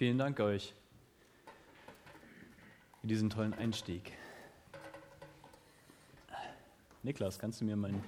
Vielen 0.00 0.16
Dank 0.16 0.40
euch 0.40 0.72
für 3.02 3.06
diesen 3.06 3.28
tollen 3.28 3.52
Einstieg. 3.52 4.12
Niklas, 7.02 7.38
kannst 7.38 7.60
du 7.60 7.66
mir 7.66 7.76
meine 7.76 8.02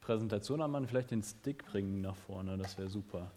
Präsentation 0.00 0.62
anmachen? 0.62 0.86
Vielleicht 0.86 1.10
den 1.10 1.24
Stick 1.24 1.66
bringen 1.66 2.02
nach 2.02 2.14
vorne, 2.14 2.56
das 2.56 2.78
wäre 2.78 2.88
super. 2.88 3.32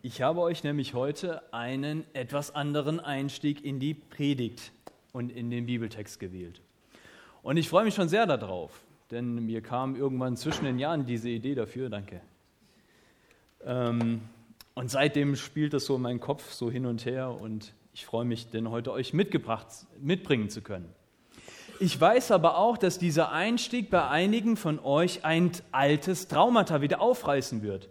Ich 0.00 0.22
habe 0.22 0.40
euch 0.40 0.64
nämlich 0.64 0.94
heute 0.94 1.42
einen 1.52 2.06
etwas 2.14 2.54
anderen 2.54 3.00
Einstieg 3.00 3.62
in 3.62 3.80
die 3.80 3.92
Predigt 3.92 4.72
und 5.12 5.30
in 5.30 5.50
den 5.50 5.66
Bibeltext 5.66 6.18
gewählt. 6.18 6.62
Und 7.42 7.58
ich 7.58 7.68
freue 7.68 7.84
mich 7.84 7.94
schon 7.94 8.08
sehr 8.08 8.24
darauf, 8.24 8.82
denn 9.10 9.44
mir 9.44 9.60
kam 9.60 9.94
irgendwann 9.94 10.38
zwischen 10.38 10.64
den 10.64 10.78
Jahren 10.78 11.04
diese 11.04 11.28
Idee 11.28 11.54
dafür, 11.54 11.90
danke. 11.90 12.22
Ähm, 13.64 14.22
und 14.74 14.90
seitdem 14.90 15.36
spielt 15.36 15.74
es 15.74 15.86
so 15.86 15.96
in 15.96 16.02
meinem 16.02 16.20
Kopf 16.20 16.52
so 16.52 16.70
hin 16.70 16.86
und 16.86 17.04
her 17.04 17.30
und 17.30 17.74
ich 17.92 18.06
freue 18.06 18.24
mich, 18.24 18.50
denn 18.50 18.70
heute 18.70 18.92
euch 18.92 19.12
mitgebracht, 19.12 19.66
mitbringen 20.00 20.48
zu 20.48 20.62
können. 20.62 20.88
Ich 21.80 21.98
weiß 21.98 22.30
aber 22.30 22.58
auch, 22.58 22.78
dass 22.78 22.98
dieser 22.98 23.32
Einstieg 23.32 23.90
bei 23.90 24.06
einigen 24.06 24.56
von 24.56 24.78
euch 24.78 25.24
ein 25.24 25.50
altes 25.72 26.28
Traumata 26.28 26.82
wieder 26.82 27.00
aufreißen 27.00 27.62
wird. 27.62 27.88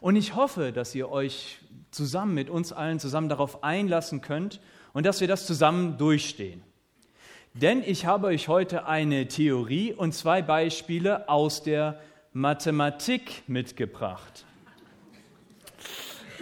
Und 0.00 0.16
ich 0.16 0.34
hoffe, 0.36 0.72
dass 0.72 0.94
ihr 0.94 1.10
euch 1.10 1.60
zusammen 1.90 2.34
mit 2.34 2.50
uns 2.50 2.72
allen 2.72 3.00
zusammen 3.00 3.28
darauf 3.28 3.64
einlassen 3.64 4.20
könnt 4.20 4.60
und 4.92 5.06
dass 5.06 5.20
wir 5.20 5.28
das 5.28 5.46
zusammen 5.46 5.96
durchstehen. 5.96 6.62
Denn 7.54 7.82
ich 7.82 8.04
habe 8.04 8.26
euch 8.26 8.48
heute 8.48 8.86
eine 8.86 9.28
Theorie 9.28 9.92
und 9.92 10.12
zwei 10.12 10.42
Beispiele 10.42 11.28
aus 11.28 11.62
der 11.62 12.00
Mathematik 12.32 13.42
mitgebracht. 13.46 14.44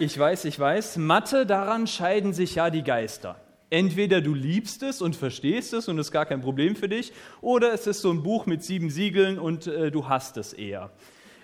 Ich 0.03 0.19
weiß, 0.19 0.43
ich 0.43 0.59
weiß, 0.59 0.97
Mathe, 0.97 1.45
daran 1.45 1.87
scheiden 1.87 2.33
sich 2.33 2.55
ja 2.55 2.69
die 2.69 2.83
Geister. 2.83 3.39
Entweder 3.69 4.19
du 4.19 4.33
liebst 4.33 4.83
es 4.83 5.01
und 5.01 5.15
verstehst 5.15 5.71
es 5.71 5.87
und 5.87 5.97
es 5.97 6.07
ist 6.07 6.11
gar 6.11 6.25
kein 6.25 6.41
Problem 6.41 6.75
für 6.75 6.89
dich, 6.89 7.13
oder 7.39 7.71
es 7.71 7.87
ist 7.87 8.01
so 8.01 8.11
ein 8.11 8.21
Buch 8.21 8.45
mit 8.45 8.65
sieben 8.65 8.89
Siegeln 8.89 9.39
und 9.39 9.65
äh, 9.65 9.91
du 9.91 10.09
hast 10.09 10.35
es 10.35 10.51
eher. 10.51 10.91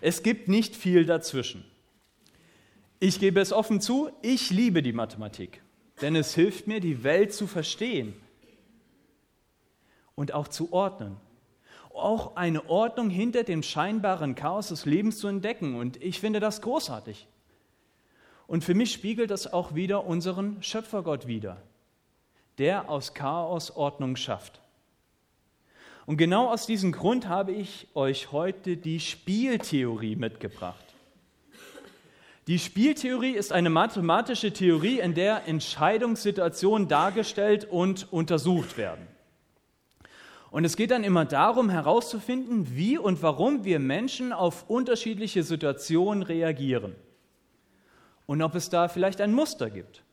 Es 0.01 0.23
gibt 0.23 0.49
nicht 0.49 0.75
viel 0.75 1.05
dazwischen. 1.05 1.63
Ich 2.99 3.21
gebe 3.21 3.39
es 3.39 3.53
offen 3.53 3.79
zu, 3.79 4.09
ich 4.21 4.49
liebe 4.49 4.81
die 4.81 4.91
Mathematik, 4.91 5.61
denn 6.01 6.17
es 6.17 6.35
hilft 6.35 6.67
mir, 6.67 6.81
die 6.81 7.05
Welt 7.05 7.33
zu 7.33 7.47
verstehen 7.47 8.13
und 10.15 10.33
auch 10.33 10.49
zu 10.49 10.73
ordnen. 10.73 11.15
Auch 11.91 12.35
eine 12.35 12.69
Ordnung 12.69 13.09
hinter 13.09 13.43
dem 13.43 13.63
scheinbaren 13.63 14.35
Chaos 14.35 14.67
des 14.67 14.85
Lebens 14.85 15.17
zu 15.17 15.29
entdecken. 15.29 15.75
Und 15.75 16.03
ich 16.03 16.19
finde 16.19 16.41
das 16.41 16.61
großartig. 16.61 17.25
Und 18.49 18.63
für 18.63 18.73
mich 18.73 18.91
spiegelt 18.91 19.29
das 19.29 19.53
auch 19.53 19.75
wieder 19.75 20.07
unseren 20.07 20.63
Schöpfergott 20.63 21.27
wider, 21.27 21.57
der 22.57 22.89
aus 22.89 23.13
Chaos 23.13 23.69
Ordnung 23.69 24.15
schafft. 24.15 24.59
Und 26.07 26.17
genau 26.17 26.49
aus 26.49 26.65
diesem 26.65 26.91
Grund 26.91 27.27
habe 27.27 27.51
ich 27.51 27.89
euch 27.93 28.31
heute 28.31 28.75
die 28.75 28.99
Spieltheorie 28.99 30.15
mitgebracht. 30.15 30.83
Die 32.47 32.57
Spieltheorie 32.57 33.33
ist 33.33 33.53
eine 33.53 33.69
mathematische 33.69 34.51
Theorie, 34.51 34.97
in 34.97 35.13
der 35.13 35.47
Entscheidungssituationen 35.47 36.87
dargestellt 36.87 37.65
und 37.69 38.11
untersucht 38.11 38.79
werden. 38.79 39.05
Und 40.49 40.65
es 40.65 40.75
geht 40.75 40.89
dann 40.89 41.03
immer 41.03 41.25
darum 41.25 41.69
herauszufinden, 41.69 42.75
wie 42.75 42.97
und 42.97 43.21
warum 43.21 43.63
wir 43.63 43.77
Menschen 43.77 44.33
auf 44.33 44.67
unterschiedliche 44.67 45.43
Situationen 45.43 46.23
reagieren 46.23 46.95
und 48.29 48.43
ob 48.43 48.53
es 48.53 48.69
da 48.69 48.89
vielleicht 48.89 49.21
ein 49.21 49.33
Muster 49.33 49.71
gibt, 49.71 50.03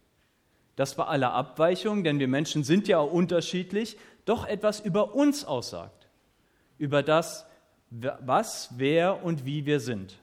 das 0.74 0.94
bei 0.94 1.04
aller 1.04 1.34
Abweichung, 1.34 2.02
denn 2.02 2.18
wir 2.18 2.28
Menschen 2.28 2.64
sind 2.64 2.88
ja 2.88 2.96
auch 2.96 3.12
unterschiedlich, 3.12 3.98
doch 4.24 4.46
etwas 4.46 4.80
über 4.80 5.14
uns 5.14 5.44
aussagt, 5.44 6.08
über 6.78 7.02
das, 7.02 7.44
was, 7.90 8.70
wer 8.78 9.22
und 9.22 9.44
wie 9.44 9.66
wir 9.66 9.80
sind. 9.80 10.16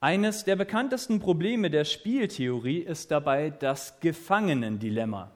Eines 0.00 0.42
der 0.42 0.56
bekanntesten 0.56 1.20
Probleme 1.20 1.70
der 1.70 1.84
Spieltheorie 1.84 2.80
ist 2.80 3.12
dabei 3.12 3.50
das 3.50 4.00
Gefangenendilemma. 4.00 5.30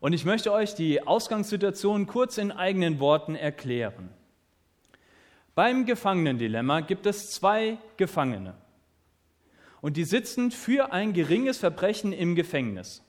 Und 0.00 0.12
ich 0.12 0.26
möchte 0.26 0.52
euch 0.52 0.74
die 0.74 1.06
Ausgangssituation 1.06 2.06
kurz 2.06 2.36
in 2.36 2.52
eigenen 2.52 3.00
Worten 3.00 3.36
erklären. 3.36 4.10
Beim 5.54 5.86
Gefangenendilemma 5.86 6.80
gibt 6.80 7.06
es 7.06 7.30
zwei 7.30 7.78
Gefangene 7.96 8.52
und 9.80 9.96
die 9.96 10.04
sitzen 10.04 10.50
für 10.50 10.92
ein 10.92 11.12
geringes 11.12 11.58
Verbrechen 11.58 12.12
im 12.12 12.34
Gefängnis. 12.34 13.02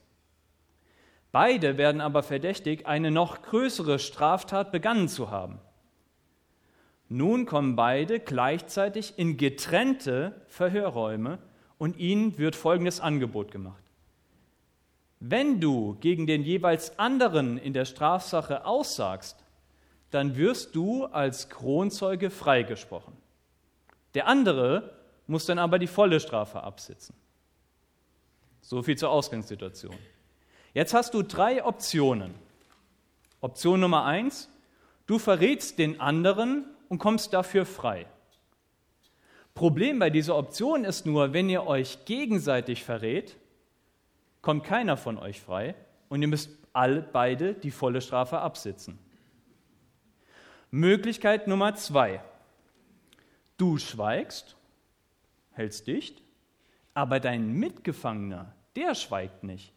Beide 1.32 1.78
werden 1.78 2.00
aber 2.00 2.22
verdächtig, 2.22 2.86
eine 2.86 3.10
noch 3.10 3.42
größere 3.42 3.98
Straftat 3.98 4.72
begangen 4.72 5.08
zu 5.08 5.30
haben. 5.30 5.60
Nun 7.08 7.46
kommen 7.46 7.76
beide 7.76 8.20
gleichzeitig 8.20 9.14
in 9.16 9.36
getrennte 9.36 10.42
Verhörräume 10.48 11.38
und 11.78 11.98
ihnen 11.98 12.38
wird 12.38 12.56
folgendes 12.56 13.00
Angebot 13.00 13.50
gemacht. 13.50 13.82
Wenn 15.18 15.60
du 15.60 15.96
gegen 16.00 16.26
den 16.26 16.42
jeweils 16.42 16.98
anderen 16.98 17.58
in 17.58 17.72
der 17.72 17.84
Strafsache 17.84 18.64
aussagst, 18.64 19.44
dann 20.10 20.36
wirst 20.36 20.74
du 20.74 21.04
als 21.04 21.48
Kronzeuge 21.48 22.30
freigesprochen. 22.30 23.12
Der 24.14 24.26
andere 24.26 24.99
muss 25.30 25.46
dann 25.46 25.58
aber 25.58 25.78
die 25.78 25.86
volle 25.86 26.20
Strafe 26.20 26.62
absitzen. 26.62 27.14
So 28.60 28.82
viel 28.82 28.98
zur 28.98 29.10
Ausgangssituation. 29.10 29.94
Jetzt 30.74 30.92
hast 30.92 31.14
du 31.14 31.22
drei 31.22 31.64
Optionen. 31.64 32.34
Option 33.40 33.80
Nummer 33.80 34.04
eins, 34.04 34.50
du 35.06 35.18
verrätst 35.18 35.78
den 35.78 36.00
anderen 36.00 36.66
und 36.88 36.98
kommst 36.98 37.32
dafür 37.32 37.64
frei. 37.64 38.06
Problem 39.54 39.98
bei 39.98 40.10
dieser 40.10 40.36
Option 40.36 40.84
ist 40.84 41.06
nur, 41.06 41.32
wenn 41.32 41.48
ihr 41.48 41.66
euch 41.66 42.04
gegenseitig 42.04 42.84
verrät, 42.84 43.36
kommt 44.42 44.64
keiner 44.64 44.96
von 44.96 45.18
euch 45.18 45.40
frei 45.40 45.74
und 46.08 46.22
ihr 46.22 46.28
müsst 46.28 46.50
alle 46.72 47.02
beide 47.02 47.54
die 47.54 47.70
volle 47.70 48.00
Strafe 48.00 48.40
absitzen. 48.40 48.98
Möglichkeit 50.70 51.46
Nummer 51.46 51.74
zwei. 51.74 52.22
Du 53.56 53.78
schweigst 53.78 54.56
hältst 55.60 55.86
dicht, 55.86 56.22
aber 56.94 57.20
dein 57.20 57.52
Mitgefangener, 57.52 58.54
der 58.76 58.94
schweigt 58.94 59.44
nicht. 59.44 59.72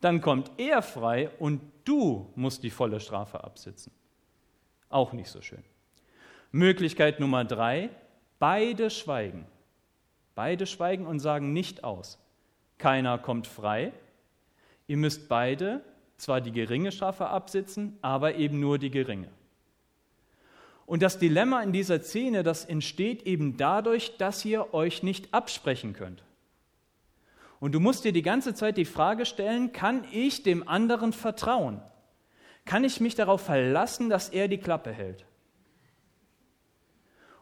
Dann 0.00 0.20
kommt 0.20 0.52
er 0.58 0.80
frei 0.80 1.28
und 1.40 1.60
du 1.84 2.32
musst 2.36 2.62
die 2.62 2.70
volle 2.70 3.00
Strafe 3.00 3.42
absitzen. 3.42 3.92
Auch 4.88 5.12
nicht 5.12 5.28
so 5.28 5.42
schön. 5.42 5.64
Möglichkeit 6.52 7.18
Nummer 7.18 7.44
drei, 7.44 7.90
beide 8.38 8.90
schweigen. 8.90 9.44
Beide 10.36 10.66
schweigen 10.66 11.04
und 11.04 11.18
sagen 11.18 11.52
nicht 11.52 11.82
aus. 11.82 12.18
Keiner 12.78 13.18
kommt 13.18 13.48
frei. 13.48 13.92
Ihr 14.86 14.96
müsst 14.96 15.28
beide 15.28 15.82
zwar 16.16 16.40
die 16.40 16.52
geringe 16.52 16.92
Strafe 16.92 17.26
absitzen, 17.26 17.98
aber 18.02 18.36
eben 18.36 18.60
nur 18.60 18.78
die 18.78 18.90
geringe. 18.90 19.30
Und 20.88 21.02
das 21.02 21.18
Dilemma 21.18 21.62
in 21.62 21.70
dieser 21.70 22.00
Szene, 22.00 22.42
das 22.42 22.64
entsteht 22.64 23.24
eben 23.24 23.58
dadurch, 23.58 24.16
dass 24.16 24.42
ihr 24.46 24.72
euch 24.72 25.02
nicht 25.02 25.34
absprechen 25.34 25.92
könnt. 25.92 26.24
Und 27.60 27.74
du 27.74 27.78
musst 27.78 28.06
dir 28.06 28.12
die 28.12 28.22
ganze 28.22 28.54
Zeit 28.54 28.78
die 28.78 28.86
Frage 28.86 29.26
stellen, 29.26 29.72
kann 29.72 30.06
ich 30.12 30.44
dem 30.44 30.66
anderen 30.66 31.12
vertrauen? 31.12 31.82
Kann 32.64 32.84
ich 32.84 33.00
mich 33.00 33.14
darauf 33.14 33.42
verlassen, 33.42 34.08
dass 34.08 34.30
er 34.30 34.48
die 34.48 34.56
Klappe 34.56 34.90
hält? 34.90 35.26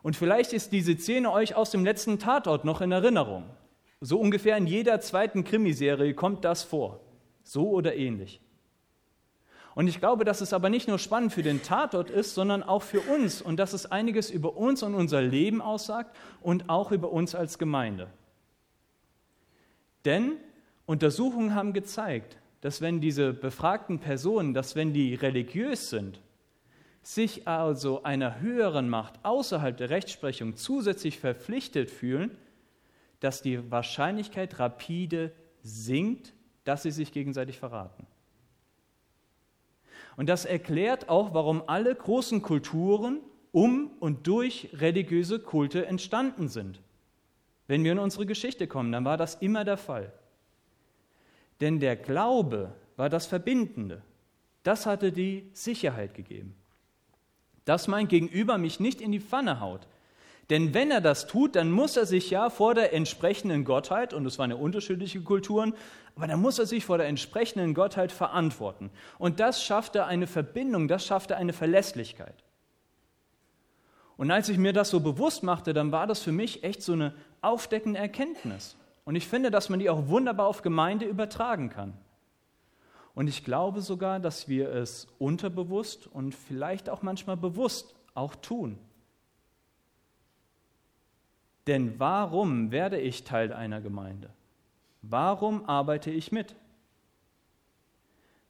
Und 0.02 0.16
vielleicht 0.16 0.52
ist 0.52 0.72
diese 0.72 0.98
Szene 0.98 1.30
euch 1.30 1.54
aus 1.54 1.70
dem 1.70 1.84
letzten 1.84 2.18
Tatort 2.18 2.64
noch 2.64 2.80
in 2.80 2.90
Erinnerung. 2.90 3.44
So 4.00 4.18
ungefähr 4.18 4.56
in 4.56 4.66
jeder 4.66 5.00
zweiten 5.00 5.44
Krimiserie 5.44 6.14
kommt 6.14 6.44
das 6.44 6.64
vor. 6.64 6.98
So 7.44 7.70
oder 7.70 7.94
ähnlich. 7.94 8.40
Und 9.76 9.88
ich 9.88 10.00
glaube, 10.00 10.24
dass 10.24 10.40
es 10.40 10.54
aber 10.54 10.70
nicht 10.70 10.88
nur 10.88 10.98
spannend 10.98 11.34
für 11.34 11.42
den 11.42 11.62
Tatort 11.62 12.08
ist, 12.08 12.34
sondern 12.34 12.62
auch 12.62 12.82
für 12.82 13.02
uns 13.02 13.42
und 13.42 13.58
dass 13.58 13.74
es 13.74 13.84
einiges 13.84 14.30
über 14.30 14.56
uns 14.56 14.82
und 14.82 14.94
unser 14.94 15.20
Leben 15.20 15.60
aussagt 15.60 16.16
und 16.40 16.70
auch 16.70 16.92
über 16.92 17.12
uns 17.12 17.34
als 17.34 17.58
Gemeinde. 17.58 18.08
Denn 20.06 20.38
Untersuchungen 20.86 21.54
haben 21.54 21.74
gezeigt, 21.74 22.38
dass 22.62 22.80
wenn 22.80 23.02
diese 23.02 23.34
befragten 23.34 23.98
Personen, 23.98 24.54
dass 24.54 24.76
wenn 24.76 24.94
die 24.94 25.14
religiös 25.14 25.90
sind, 25.90 26.22
sich 27.02 27.46
also 27.46 28.02
einer 28.02 28.40
höheren 28.40 28.88
Macht 28.88 29.22
außerhalb 29.24 29.76
der 29.76 29.90
Rechtsprechung 29.90 30.56
zusätzlich 30.56 31.18
verpflichtet 31.18 31.90
fühlen, 31.90 32.30
dass 33.20 33.42
die 33.42 33.70
Wahrscheinlichkeit 33.70 34.58
rapide 34.58 35.32
sinkt, 35.62 36.32
dass 36.64 36.82
sie 36.82 36.92
sich 36.92 37.12
gegenseitig 37.12 37.58
verraten. 37.58 38.06
Und 40.16 40.28
das 40.28 40.44
erklärt 40.44 41.08
auch, 41.08 41.34
warum 41.34 41.62
alle 41.66 41.94
großen 41.94 42.42
Kulturen 42.42 43.20
um 43.52 43.90
und 44.00 44.26
durch 44.26 44.70
religiöse 44.74 45.38
Kulte 45.38 45.86
entstanden 45.86 46.48
sind. 46.48 46.80
Wenn 47.66 47.84
wir 47.84 47.92
in 47.92 47.98
unsere 47.98 48.26
Geschichte 48.26 48.66
kommen, 48.66 48.92
dann 48.92 49.04
war 49.04 49.16
das 49.16 49.36
immer 49.36 49.64
der 49.64 49.76
Fall. 49.76 50.12
Denn 51.60 51.80
der 51.80 51.96
Glaube 51.96 52.74
war 52.96 53.08
das 53.08 53.26
Verbindende. 53.26 54.02
Das 54.62 54.86
hatte 54.86 55.12
die 55.12 55.48
Sicherheit 55.52 56.14
gegeben. 56.14 56.54
Dass 57.64 57.88
mein 57.88 58.08
Gegenüber 58.08 58.58
mich 58.58 58.78
nicht 58.80 59.00
in 59.00 59.12
die 59.12 59.20
Pfanne 59.20 59.60
haut. 59.60 59.86
Denn 60.50 60.74
wenn 60.74 60.92
er 60.92 61.00
das 61.00 61.26
tut, 61.26 61.56
dann 61.56 61.72
muss 61.72 61.96
er 61.96 62.06
sich 62.06 62.30
ja 62.30 62.50
vor 62.50 62.74
der 62.74 62.92
entsprechenden 62.92 63.64
Gottheit, 63.64 64.14
und 64.14 64.24
es 64.26 64.38
waren 64.38 64.50
ja 64.50 64.56
unterschiedliche 64.56 65.20
Kulturen, 65.20 65.74
aber 66.14 66.28
dann 66.28 66.40
muss 66.40 66.58
er 66.58 66.66
sich 66.66 66.84
vor 66.84 66.98
der 66.98 67.08
entsprechenden 67.08 67.74
Gottheit 67.74 68.12
verantworten. 68.12 68.90
Und 69.18 69.40
das 69.40 69.62
schaffte 69.62 70.06
eine 70.06 70.26
Verbindung, 70.26 70.86
das 70.86 71.04
schaffte 71.04 71.36
eine 71.36 71.52
Verlässlichkeit. 71.52 72.44
Und 74.16 74.30
als 74.30 74.48
ich 74.48 74.56
mir 74.56 74.72
das 74.72 74.90
so 74.90 75.00
bewusst 75.00 75.42
machte, 75.42 75.74
dann 75.74 75.92
war 75.92 76.06
das 76.06 76.22
für 76.22 76.32
mich 76.32 76.62
echt 76.62 76.82
so 76.82 76.92
eine 76.92 77.12
aufdeckende 77.42 77.98
Erkenntnis. 77.98 78.76
Und 79.04 79.14
ich 79.16 79.26
finde, 79.26 79.50
dass 79.50 79.68
man 79.68 79.78
die 79.78 79.90
auch 79.90 80.08
wunderbar 80.08 80.46
auf 80.46 80.62
Gemeinde 80.62 81.04
übertragen 81.04 81.70
kann. 81.70 81.92
Und 83.14 83.28
ich 83.28 83.44
glaube 83.44 83.80
sogar, 83.82 84.20
dass 84.20 84.48
wir 84.48 84.70
es 84.70 85.08
unterbewusst 85.18 86.06
und 86.06 86.34
vielleicht 86.34 86.88
auch 86.88 87.02
manchmal 87.02 87.36
bewusst 87.36 87.94
auch 88.14 88.34
tun. 88.34 88.78
Denn 91.66 91.98
warum 91.98 92.70
werde 92.70 93.00
ich 93.00 93.24
Teil 93.24 93.52
einer 93.52 93.80
Gemeinde? 93.80 94.30
Warum 95.02 95.68
arbeite 95.68 96.10
ich 96.10 96.32
mit? 96.32 96.54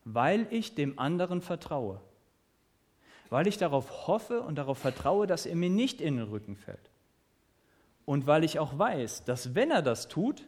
Weil 0.05 0.47
ich 0.51 0.75
dem 0.75 0.99
anderen 0.99 1.41
vertraue 1.41 2.01
weil 3.31 3.47
ich 3.47 3.59
darauf 3.59 4.07
hoffe 4.07 4.43
und 4.43 4.57
darauf 4.57 4.79
vertraue, 4.79 5.27
dass 5.27 5.47
er 5.47 5.57
mir 5.57 5.71
nicht 5.71 6.01
in 6.01 6.17
den 6.17 6.29
Rücken 6.29 6.57
fällt. 6.57 6.91
Und 8.05 8.27
weil 8.27 8.45
ich 8.45 8.59
auch 8.59 8.79
weiß, 8.79 9.25
dass 9.25 9.55
wenn 9.55 9.71
er 9.71 9.83
das 9.83 10.09
tut, 10.09 10.47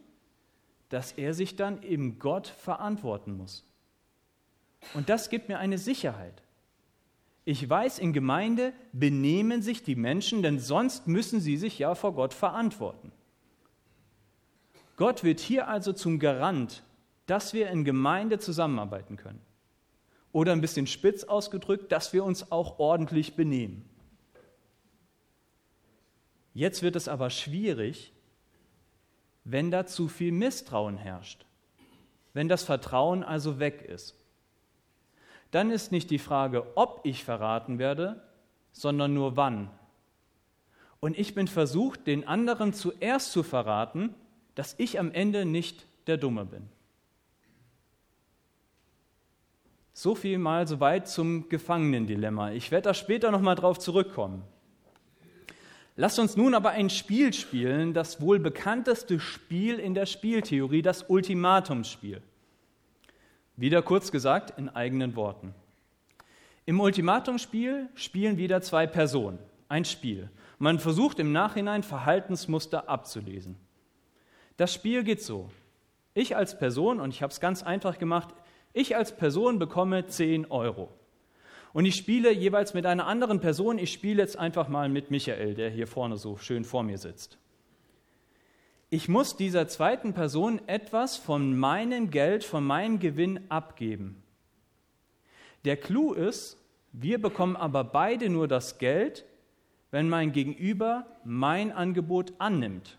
dass 0.89 1.13
er 1.13 1.35
sich 1.35 1.57
dann 1.57 1.83
eben 1.83 2.19
Gott 2.19 2.47
verantworten 2.47 3.37
muss. 3.37 3.65
Und 4.95 5.09
das 5.09 5.29
gibt 5.29 5.49
mir 5.49 5.59
eine 5.59 5.77
Sicherheit. 5.77 6.43
Ich 7.51 7.67
weiß, 7.67 7.99
in 7.99 8.13
Gemeinde 8.13 8.75
benehmen 8.93 9.63
sich 9.63 9.83
die 9.83 9.97
Menschen, 9.97 10.43
denn 10.43 10.59
sonst 10.59 11.07
müssen 11.07 11.41
sie 11.41 11.57
sich 11.57 11.79
ja 11.79 11.95
vor 11.95 12.13
Gott 12.13 12.35
verantworten. 12.35 13.11
Gott 14.97 15.25
wird 15.25 15.41
hier 15.41 15.67
also 15.67 15.95
zum 15.95 16.19
Garant, 16.19 16.83
dass 17.25 17.55
wir 17.55 17.71
in 17.71 17.87
Gemeinde 17.87 18.39
zusammenarbeiten 18.39 19.17
können. 19.17 19.41
Oder 20.31 20.53
ein 20.53 20.61
bisschen 20.61 20.87
spitz 20.87 21.25
ausgedrückt, 21.25 21.91
dass 21.91 22.13
wir 22.13 22.23
uns 22.23 22.53
auch 22.53 22.79
ordentlich 22.79 23.35
benehmen. 23.35 23.89
Jetzt 26.53 26.83
wird 26.83 26.97
es 26.97 27.09
aber 27.09 27.31
schwierig, 27.31 28.13
wenn 29.45 29.71
da 29.71 29.87
zu 29.87 30.09
viel 30.09 30.33
Misstrauen 30.33 30.99
herrscht, 30.99 31.47
wenn 32.35 32.49
das 32.49 32.63
Vertrauen 32.63 33.25
also 33.25 33.59
weg 33.59 33.81
ist. 33.81 34.18
Dann 35.51 35.71
ist 35.71 35.93
nicht 35.93 36.11
die 36.11 36.19
Frage, 36.19 36.67
ob 36.77 37.01
ich 37.05 37.25
verraten 37.25 37.79
werde, 37.79 38.23
sondern 38.73 39.15
nur 39.15 39.37
wann. 39.37 39.71
Und 41.01 41.19
ich 41.19 41.35
bin 41.35 41.49
versucht, 41.49 42.07
den 42.07 42.27
anderen 42.27 42.73
zuerst 42.73 43.33
zu 43.33 43.43
verraten, 43.43 44.15
dass 44.55 44.75
ich 44.79 44.99
am 44.99 45.13
Ende 45.13 45.45
nicht 45.45 45.87
der 46.07 46.17
Dumme 46.17 46.45
bin. 46.45 46.69
So 49.93 50.15
viel 50.15 50.39
mal 50.39 50.67
soweit 50.69 51.09
zum 51.09 51.49
Gefangenendilemma. 51.49 52.53
Ich 52.53 52.71
werde 52.71 52.85
da 52.85 52.95
später 52.95 53.31
nochmal 53.31 53.57
drauf 53.57 53.79
zurückkommen. 53.79 54.45
Lasst 55.97 56.21
uns 56.21 56.37
nun 56.37 56.55
aber 56.55 56.71
ein 56.71 56.91
Spiel 56.91 57.33
spielen, 57.33 57.93
das 57.95 58.21
wohl 58.21 58.39
bekannteste 58.39 59.19
Spiel 59.19 59.81
in 59.81 59.95
der 59.95 60.07
Spieltheorie, 60.07 60.83
das 60.83 61.03
Ultimatumsspiel. 61.09 62.23
Wieder 63.59 63.83
kurz 63.83 64.13
gesagt 64.13 64.57
in 64.57 64.69
eigenen 64.69 65.17
Worten. 65.17 65.53
Im 66.65 66.79
Ultimatumsspiel 66.79 67.89
spielen 67.97 68.37
wieder 68.37 68.63
zwei 68.63 68.87
Personen. 68.87 69.41
Ein 69.69 69.85
Spiel. 69.85 70.31
Man 70.61 70.79
versucht 70.79 71.19
im 71.19 71.33
Nachhinein 71.33 71.83
Verhaltensmuster 71.83 72.89
abzulesen. 72.89 73.57
Das 74.59 74.73
Spiel 74.73 75.03
geht 75.03 75.21
so. 75.23 75.51
Ich 76.15 76.37
als 76.37 76.57
Person, 76.57 77.01
und 77.01 77.11
ich 77.11 77.21
habe 77.21 77.33
es 77.33 77.41
ganz 77.41 77.65
einfach 77.65 77.99
gemacht, 77.99 78.29
ich 78.75 78.95
als 78.95 79.17
Person 79.17 79.59
bekomme 79.59 80.07
10 80.07 80.53
Euro. 80.53 80.93
Und 81.73 81.85
ich 81.85 81.97
spiele 81.97 82.33
jeweils 82.33 82.75
mit 82.75 82.87
einer 82.87 83.09
anderen 83.09 83.41
Person. 83.41 83.79
Ich 83.79 83.93
spiele 83.93 84.23
jetzt 84.23 84.39
einfach 84.39 84.69
mal 84.69 84.89
mit 84.89 85.11
Michael, 85.11 85.55
der 85.55 85.71
hier 85.71 85.89
vorne 85.89 86.17
so 86.17 86.37
schön 86.37 86.65
vor 86.65 86.85
mir 86.85 86.99
sitzt. 86.99 87.39
Ich 88.91 89.09
muss 89.09 89.37
dieser 89.37 89.69
zweiten 89.69 90.15
Person 90.15 90.63
etwas 90.67 91.19
von 91.19 91.57
meinem 91.59 92.11
Geld, 92.11 92.43
von 92.43 92.65
meinem 92.65 92.99
Gewinn 92.99 93.41
abgeben. 93.51 94.23
Der 95.67 95.77
Clou 95.77 96.15
ist, 96.15 96.57
wir 96.93 97.21
bekommen 97.21 97.57
aber 97.57 97.85
beide 97.85 98.31
nur 98.31 98.49
das 98.49 98.79
Geld, 98.79 99.27
wenn 99.91 100.09
mein 100.09 100.33
Gegenüber 100.33 101.07
mein 101.23 101.71
Angebot 101.71 102.33
annimmt. 102.39 102.97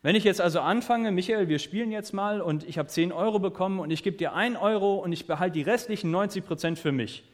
Wenn 0.00 0.16
ich 0.16 0.24
jetzt 0.24 0.40
also 0.40 0.60
anfange, 0.60 1.12
Michael, 1.12 1.48
wir 1.48 1.58
spielen 1.58 1.92
jetzt 1.92 2.12
mal 2.12 2.40
und 2.40 2.64
ich 2.64 2.78
habe 2.78 2.88
10 2.88 3.12
Euro 3.12 3.38
bekommen 3.38 3.78
und 3.78 3.90
ich 3.90 4.02
gebe 4.02 4.16
dir 4.16 4.32
1 4.32 4.56
Euro 4.56 4.96
und 4.96 5.12
ich 5.12 5.26
behalte 5.26 5.54
die 5.54 5.62
restlichen 5.62 6.10
90 6.10 6.46
Prozent 6.46 6.78
für 6.78 6.92
mich, 6.92 7.24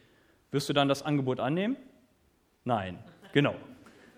wirst 0.51 0.69
du 0.69 0.73
dann 0.73 0.89
das 0.89 1.03
Angebot 1.03 1.39
annehmen? 1.39 1.77
Nein, 2.65 2.99
genau. 3.33 3.55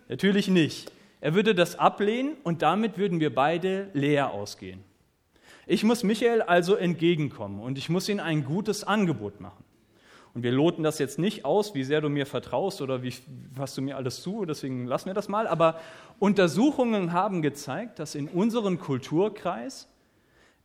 Natürlich 0.08 0.48
nicht. 0.48 0.90
Er 1.22 1.34
würde 1.34 1.54
das 1.54 1.78
ablehnen 1.78 2.36
und 2.42 2.62
damit 2.62 2.98
würden 2.98 3.20
wir 3.20 3.32
beide 3.32 3.88
leer 3.94 4.32
ausgehen. 4.32 4.82
Ich 5.68 5.84
muss 5.84 6.02
Michael 6.02 6.42
also 6.42 6.74
entgegenkommen 6.74 7.60
und 7.60 7.78
ich 7.78 7.88
muss 7.88 8.08
ihm 8.08 8.18
ein 8.18 8.44
gutes 8.44 8.82
Angebot 8.82 9.40
machen. 9.40 9.62
Und 10.34 10.42
wir 10.42 10.50
loten 10.50 10.82
das 10.82 10.98
jetzt 10.98 11.20
nicht 11.20 11.44
aus, 11.44 11.76
wie 11.76 11.84
sehr 11.84 12.00
du 12.00 12.08
mir 12.08 12.26
vertraust 12.26 12.82
oder 12.82 13.04
wie, 13.04 13.14
was 13.54 13.72
du 13.76 13.82
mir 13.82 13.96
alles 13.96 14.20
zu, 14.20 14.44
deswegen 14.46 14.84
lassen 14.86 15.06
wir 15.06 15.14
das 15.14 15.28
mal. 15.28 15.46
Aber 15.46 15.78
Untersuchungen 16.18 17.12
haben 17.12 17.40
gezeigt, 17.40 18.00
dass 18.00 18.16
in 18.16 18.26
unserem 18.26 18.80
Kulturkreis 18.80 19.88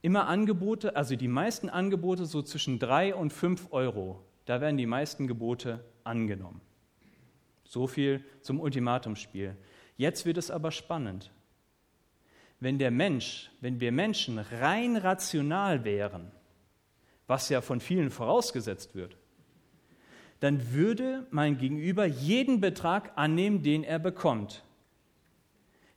immer 0.01 0.27
Angebote, 0.27 0.95
also 0.95 1.15
die 1.15 1.27
meisten 1.27 1.69
Angebote 1.69 2.25
so 2.25 2.42
zwischen 2.42 2.80
drei 2.80 3.13
und 3.13 3.31
fünf 3.31 3.68
Euro, 3.69 4.24
da 4.45 4.59
werden 4.59 4.77
die 4.77 4.88
meisten 4.88 5.27
Gebote 5.27 5.86
angenommen. 6.04 6.62
So 7.64 7.85
viel 7.85 8.23
zum 8.42 8.59
Ultimatumsspiel. 8.59 9.56
Jetzt 9.97 10.25
wird 10.25 10.37
es 10.37 10.51
aber 10.51 10.71
spannend. 10.71 11.31
Wenn 12.59 12.80
der 12.80 12.92
Mensch, 12.92 13.51
wenn 13.61 13.80
wir 13.80 13.92
Menschen 13.92 14.39
rein 14.39 14.95
rational 14.95 15.83
wären, 15.83 16.31
was 17.27 17.49
ja 17.49 17.61
von 17.61 17.81
vielen 17.81 18.09
vorausgesetzt 18.09 18.95
wird, 18.95 19.18
dann 20.39 20.71
würde 20.71 21.25
mein 21.31 21.57
Gegenüber 21.57 22.06
jeden 22.06 22.61
Betrag 22.61 23.11
annehmen, 23.16 23.63
den 23.63 23.83
er 23.83 23.99
bekommt. 23.99 24.63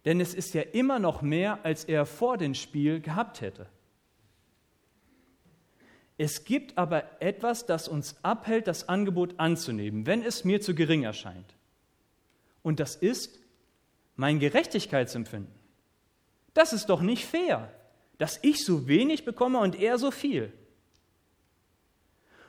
Denn 0.06 0.20
es 0.20 0.32
ist 0.34 0.54
ja 0.54 0.62
immer 0.62 0.98
noch 0.98 1.20
mehr, 1.20 1.64
als 1.64 1.84
er 1.84 2.06
vor 2.06 2.38
dem 2.38 2.54
Spiel 2.54 3.00
gehabt 3.00 3.42
hätte. 3.42 3.66
Es 6.16 6.44
gibt 6.44 6.76
aber 6.76 7.22
etwas, 7.22 7.66
das 7.66 7.88
uns 7.88 8.16
abhält, 8.22 8.66
das 8.66 8.88
Angebot 8.88 9.38
anzunehmen, 9.38 10.06
wenn 10.06 10.22
es 10.22 10.44
mir 10.44 10.60
zu 10.60 10.74
gering 10.74 11.02
erscheint. 11.02 11.54
Und 12.62 12.80
das 12.80 12.96
ist 12.96 13.39
mein 14.20 14.38
Gerechtigkeitsempfinden. 14.38 15.54
Das 16.52 16.74
ist 16.74 16.90
doch 16.90 17.00
nicht 17.00 17.24
fair, 17.24 17.72
dass 18.18 18.38
ich 18.42 18.66
so 18.66 18.86
wenig 18.86 19.24
bekomme 19.24 19.60
und 19.60 19.74
er 19.74 19.96
so 19.96 20.10
viel. 20.10 20.52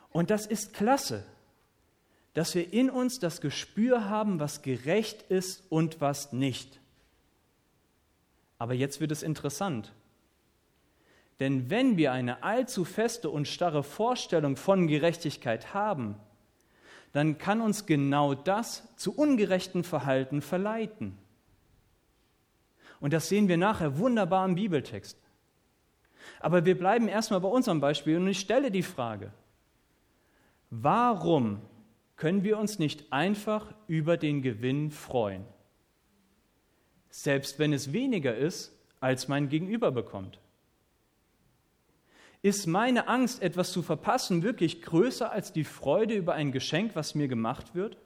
Und 0.09 0.31
das 0.31 0.45
ist 0.45 0.73
klasse, 0.73 1.23
dass 2.33 2.55
wir 2.55 2.73
in 2.73 2.89
uns 2.89 3.19
das 3.19 3.39
Gespür 3.39 4.09
haben, 4.09 4.41
was 4.41 4.63
gerecht 4.63 5.21
ist 5.29 5.63
und 5.69 6.01
was 6.01 6.33
nicht. 6.33 6.81
Aber 8.57 8.73
jetzt 8.73 8.99
wird 8.99 9.13
es 9.13 9.23
interessant. 9.23 9.93
Denn 11.39 11.69
wenn 11.69 11.95
wir 11.95 12.11
eine 12.11 12.43
allzu 12.43 12.83
feste 12.83 13.29
und 13.29 13.47
starre 13.47 13.83
Vorstellung 13.83 14.57
von 14.57 14.87
Gerechtigkeit 14.87 15.73
haben, 15.73 16.17
dann 17.13 17.37
kann 17.37 17.61
uns 17.61 17.85
genau 17.85 18.33
das 18.33 18.93
zu 18.97 19.15
ungerechten 19.15 19.85
Verhalten 19.85 20.41
verleiten. 20.41 21.17
Und 23.01 23.11
das 23.11 23.27
sehen 23.27 23.49
wir 23.49 23.57
nachher 23.57 23.97
wunderbar 23.97 24.45
im 24.45 24.55
Bibeltext. 24.55 25.17
Aber 26.39 26.65
wir 26.65 26.77
bleiben 26.77 27.07
erstmal 27.07 27.41
bei 27.41 27.49
unserem 27.49 27.81
Beispiel 27.81 28.15
und 28.17 28.27
ich 28.27 28.39
stelle 28.39 28.71
die 28.71 28.83
Frage, 28.83 29.33
warum 30.69 31.61
können 32.15 32.43
wir 32.43 32.57
uns 32.59 32.79
nicht 32.79 33.11
einfach 33.11 33.73
über 33.87 34.17
den 34.17 34.43
Gewinn 34.43 34.91
freuen, 34.91 35.43
selbst 37.09 37.57
wenn 37.57 37.73
es 37.73 37.91
weniger 37.91 38.37
ist, 38.37 38.71
als 38.99 39.27
mein 39.27 39.49
Gegenüber 39.49 39.91
bekommt? 39.91 40.39
Ist 42.43 42.67
meine 42.67 43.07
Angst, 43.07 43.41
etwas 43.41 43.71
zu 43.71 43.81
verpassen, 43.81 44.43
wirklich 44.43 44.81
größer 44.81 45.31
als 45.31 45.53
die 45.53 45.63
Freude 45.63 46.15
über 46.15 46.33
ein 46.33 46.51
Geschenk, 46.51 46.95
was 46.95 47.15
mir 47.15 47.27
gemacht 47.27 47.73
wird? 47.73 47.97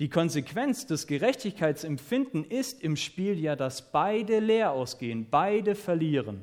Die 0.00 0.08
Konsequenz 0.08 0.86
des 0.86 1.06
Gerechtigkeitsempfinden 1.06 2.44
ist 2.44 2.82
im 2.82 2.96
Spiel 2.96 3.38
ja, 3.38 3.54
dass 3.54 3.92
beide 3.92 4.38
leer 4.38 4.72
ausgehen, 4.72 5.28
beide 5.30 5.74
verlieren. 5.74 6.40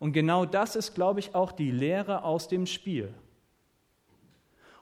Und 0.00 0.12
genau 0.12 0.44
das 0.44 0.74
ist, 0.74 0.96
glaube 0.96 1.20
ich, 1.20 1.36
auch 1.36 1.52
die 1.52 1.70
Lehre 1.70 2.24
aus 2.24 2.48
dem 2.48 2.66
Spiel. 2.66 3.14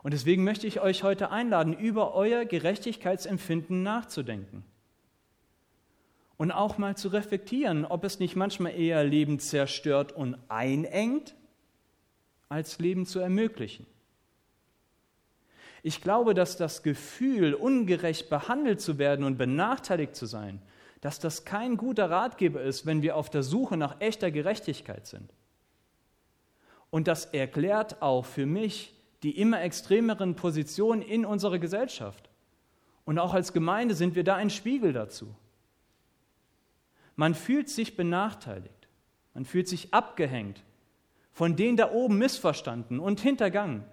Und 0.03 0.15
deswegen 0.15 0.43
möchte 0.43 0.67
ich 0.67 0.81
euch 0.81 1.03
heute 1.03 1.31
einladen, 1.31 1.75
über 1.79 2.15
euer 2.15 2.47
Gerechtigkeitsempfinden 2.47 3.83
nachzudenken. 3.83 4.65
Und 6.39 6.51
auch 6.51 6.79
mal 6.79 6.97
zu 6.97 7.09
reflektieren, 7.09 7.85
ob 7.85 8.05
es 8.05 8.21
nicht 8.21 8.37
manchmal 8.37 8.73
eher 8.73 9.05
Leben 9.05 9.39
zerstört 9.39 10.13
und 10.13 10.39
einengt, 10.49 11.35
als 12.49 12.79
Leben 12.79 13.05
zu 13.05 13.19
ermöglichen. 13.19 13.85
Ich 15.83 16.01
glaube, 16.01 16.35
dass 16.35 16.57
das 16.57 16.83
Gefühl, 16.83 17.55
ungerecht 17.55 18.31
behandelt 18.31 18.81
zu 18.81 18.99
werden 18.99 19.25
und 19.25 19.39
benachteiligt 19.39 20.17
zu 20.17 20.27
sein, 20.27 20.61
dass 21.01 21.21
das 21.21 21.45
kein 21.45 21.77
guter 21.77 22.11
Ratgeber 22.11 22.63
ist, 22.63 22.87
wenn 22.87 23.03
wir 23.03 23.17
auf 23.17 23.31
der 23.31 23.43
Suche 23.43 23.77
nach 23.77 24.01
echter 24.01 24.31
Gerechtigkeit 24.31 25.07
sind. 25.07 25.33
Und 26.91 27.07
das 27.07 27.27
erklärt 27.27 28.03
auch 28.03 28.25
für 28.25 28.47
mich 28.47 28.95
die 29.23 29.39
immer 29.39 29.61
extremeren 29.63 30.37
Positionen 30.37 31.03
in 31.03 31.25
unserer 31.25 31.59
Gesellschaft. 31.59 32.31
Und 33.05 33.19
auch 33.19 33.35
als 33.35 33.53
Gemeinde 33.53 33.95
sind 33.95 34.15
wir 34.15 34.25
da 34.25 34.37
ein 34.37 34.51
Spiegel 34.51 34.93
dazu. 34.93 35.35
Man 37.17 37.35
fühlt 37.35 37.69
sich 37.69 37.97
benachteiligt, 37.97 38.89
man 39.35 39.45
fühlt 39.45 39.67
sich 39.67 39.93
abgehängt, 39.93 40.63
von 41.33 41.57
denen 41.57 41.77
da 41.77 41.91
oben 41.91 42.19
missverstanden 42.19 43.01
und 43.01 43.21
hintergangen. 43.21 43.85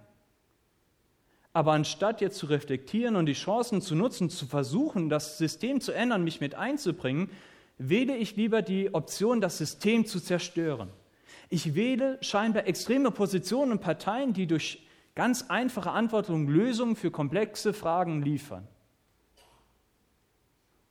Aber 1.56 1.72
anstatt 1.72 2.20
jetzt 2.20 2.38
zu 2.38 2.48
reflektieren 2.48 3.16
und 3.16 3.28
die 3.28 3.34
Chancen 3.34 3.80
zu 3.80 3.96
nutzen, 3.96 4.30
zu 4.30 4.46
versuchen, 4.46 5.08
das 5.08 5.38
System 5.38 5.80
zu 5.80 5.94
ändern, 5.94 6.26
mich 6.26 6.42
mit 6.42 6.54
einzubringen, 6.54 7.30
wähle 7.78 8.18
ich 8.18 8.36
lieber 8.36 8.62
die 8.62 8.94
Option, 8.94 9.40
das 9.40 9.58
System 9.58 10.06
zu 10.06 10.20
zerstören. 10.20 10.90
Ich 11.48 11.74
wähle 11.74 12.18
scheinbar 12.20 12.68
extreme 12.68 13.10
Positionen 13.10 13.72
und 13.72 13.80
Parteien, 13.80 14.34
die 14.34 14.48
durch 14.48 14.86
ganz 15.16 15.44
einfache 15.44 15.92
Antworten 15.92 16.46
Lösungen 16.46 16.98
für 16.98 17.10
komplexe 17.10 17.72
Fragen 17.72 18.22
liefern. 18.22 18.68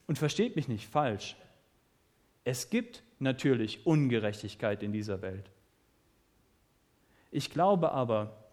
Und 0.06 0.16
versteht 0.16 0.56
mich 0.56 0.66
nicht 0.66 0.88
falsch. 0.88 1.36
Es 2.44 2.70
gibt 2.70 3.02
natürlich 3.18 3.84
Ungerechtigkeit 3.84 4.82
in 4.82 4.94
dieser 4.94 5.20
Welt. 5.20 5.50
Ich 7.30 7.50
glaube 7.50 7.92
aber, 7.92 8.43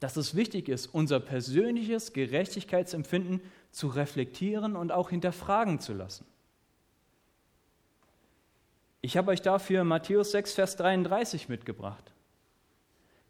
dass 0.00 0.16
es 0.16 0.34
wichtig 0.34 0.68
ist, 0.68 0.86
unser 0.86 1.20
persönliches 1.20 2.12
Gerechtigkeitsempfinden 2.12 3.40
zu 3.70 3.88
reflektieren 3.88 4.74
und 4.74 4.90
auch 4.90 5.10
hinterfragen 5.10 5.78
zu 5.78 5.92
lassen. 5.92 6.26
Ich 9.02 9.16
habe 9.16 9.30
euch 9.30 9.42
dafür 9.42 9.84
Matthäus 9.84 10.32
6, 10.32 10.54
Vers 10.54 10.76
33 10.76 11.48
mitgebracht. 11.48 12.12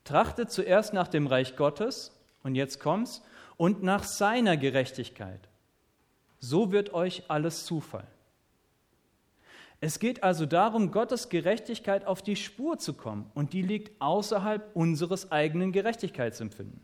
Trachtet 0.04 0.50
zuerst 0.50 0.94
nach 0.94 1.08
dem 1.08 1.26
Reich 1.26 1.56
Gottes, 1.56 2.12
und 2.42 2.54
jetzt 2.54 2.80
kommt's, 2.80 3.22
und 3.56 3.82
nach 3.82 4.04
seiner 4.04 4.56
Gerechtigkeit. 4.56 5.48
So 6.38 6.72
wird 6.72 6.94
euch 6.94 7.24
alles 7.28 7.66
zufallen. 7.66 8.06
Es 9.80 9.98
geht 9.98 10.22
also 10.22 10.44
darum, 10.44 10.90
Gottes 10.90 11.30
Gerechtigkeit 11.30 12.06
auf 12.06 12.20
die 12.22 12.36
Spur 12.36 12.78
zu 12.78 12.92
kommen, 12.92 13.30
und 13.34 13.54
die 13.54 13.62
liegt 13.62 14.00
außerhalb 14.00 14.76
unseres 14.76 15.32
eigenen 15.32 15.72
Gerechtigkeitsempfinden. 15.72 16.80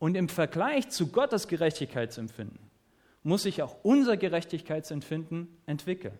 Und 0.00 0.16
im 0.16 0.28
Vergleich 0.28 0.88
zu 0.90 1.08
Gottes 1.08 1.46
Gerechtigkeitsempfinden 1.46 2.58
muss 3.22 3.44
sich 3.44 3.62
auch 3.62 3.76
unser 3.84 4.16
Gerechtigkeitsempfinden 4.16 5.48
entwickeln. 5.66 6.18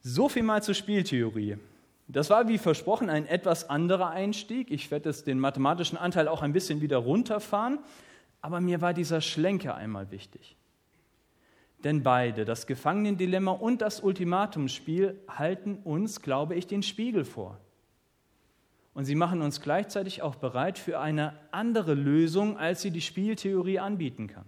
So 0.00 0.28
viel 0.28 0.44
mal 0.44 0.62
zur 0.62 0.74
Spieltheorie. 0.74 1.56
Das 2.06 2.30
war 2.30 2.48
wie 2.48 2.58
versprochen 2.58 3.10
ein 3.10 3.26
etwas 3.26 3.68
anderer 3.68 4.10
Einstieg. 4.10 4.70
Ich 4.70 4.90
werde 4.90 5.08
jetzt 5.08 5.26
den 5.26 5.40
mathematischen 5.40 5.98
Anteil 5.98 6.28
auch 6.28 6.42
ein 6.42 6.52
bisschen 6.52 6.80
wieder 6.80 6.98
runterfahren, 6.98 7.80
aber 8.40 8.60
mir 8.60 8.80
war 8.80 8.94
dieser 8.94 9.20
Schlenker 9.20 9.74
einmal 9.74 10.10
wichtig. 10.10 10.56
Denn 11.84 12.02
beide, 12.02 12.44
das 12.44 12.66
Gefangenendilemma 12.66 13.52
und 13.52 13.82
das 13.82 14.00
Ultimatumsspiel, 14.00 15.20
halten 15.28 15.78
uns, 15.84 16.22
glaube 16.22 16.56
ich, 16.56 16.66
den 16.66 16.82
Spiegel 16.82 17.24
vor. 17.24 17.58
Und 18.94 19.04
sie 19.04 19.14
machen 19.14 19.42
uns 19.42 19.60
gleichzeitig 19.60 20.22
auch 20.22 20.34
bereit 20.34 20.76
für 20.76 20.98
eine 20.98 21.38
andere 21.52 21.94
Lösung, 21.94 22.58
als 22.58 22.82
sie 22.82 22.90
die 22.90 23.00
Spieltheorie 23.00 23.78
anbieten 23.78 24.26
kann. 24.26 24.46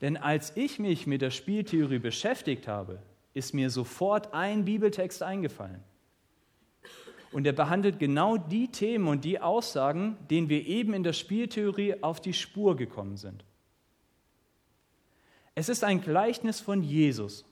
Denn 0.00 0.16
als 0.16 0.56
ich 0.56 0.78
mich 0.78 1.06
mit 1.06 1.20
der 1.20 1.30
Spieltheorie 1.30 1.98
beschäftigt 1.98 2.66
habe, 2.66 3.02
ist 3.34 3.52
mir 3.52 3.68
sofort 3.68 4.32
ein 4.32 4.64
Bibeltext 4.64 5.22
eingefallen. 5.22 5.82
Und 7.32 7.46
er 7.46 7.52
behandelt 7.52 7.98
genau 7.98 8.36
die 8.36 8.68
Themen 8.68 9.08
und 9.08 9.24
die 9.24 9.40
Aussagen, 9.40 10.16
denen 10.30 10.48
wir 10.48 10.64
eben 10.66 10.94
in 10.94 11.02
der 11.02 11.12
Spieltheorie 11.12 12.02
auf 12.02 12.20
die 12.20 12.32
Spur 12.32 12.76
gekommen 12.76 13.16
sind. 13.16 13.44
Es 15.54 15.68
ist 15.68 15.84
ein 15.84 16.00
Gleichnis 16.00 16.60
von 16.60 16.82
Jesus. 16.82 17.44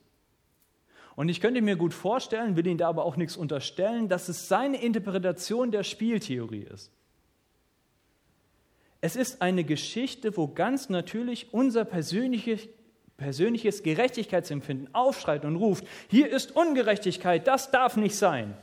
Und 1.14 1.28
ich 1.28 1.40
könnte 1.40 1.60
mir 1.60 1.76
gut 1.76 1.94
vorstellen, 1.94 2.56
will 2.56 2.66
Ihnen 2.66 2.78
da 2.78 2.88
aber 2.88 3.04
auch 3.04 3.16
nichts 3.16 3.36
unterstellen, 3.36 4.08
dass 4.08 4.28
es 4.28 4.48
seine 4.48 4.82
Interpretation 4.82 5.70
der 5.70 5.84
Spieltheorie 5.84 6.66
ist. 6.72 6.90
Es 9.00 9.16
ist 9.16 9.42
eine 9.42 9.64
Geschichte, 9.64 10.36
wo 10.36 10.48
ganz 10.48 10.88
natürlich 10.88 11.52
unser 11.52 11.84
persönliches, 11.84 12.68
persönliches 13.16 13.82
Gerechtigkeitsempfinden 13.82 14.94
aufschreit 14.94 15.44
und 15.44 15.56
ruft, 15.56 15.84
hier 16.08 16.30
ist 16.30 16.54
Ungerechtigkeit, 16.54 17.46
das 17.46 17.70
darf 17.70 17.96
nicht 17.96 18.16
sein. 18.16 18.56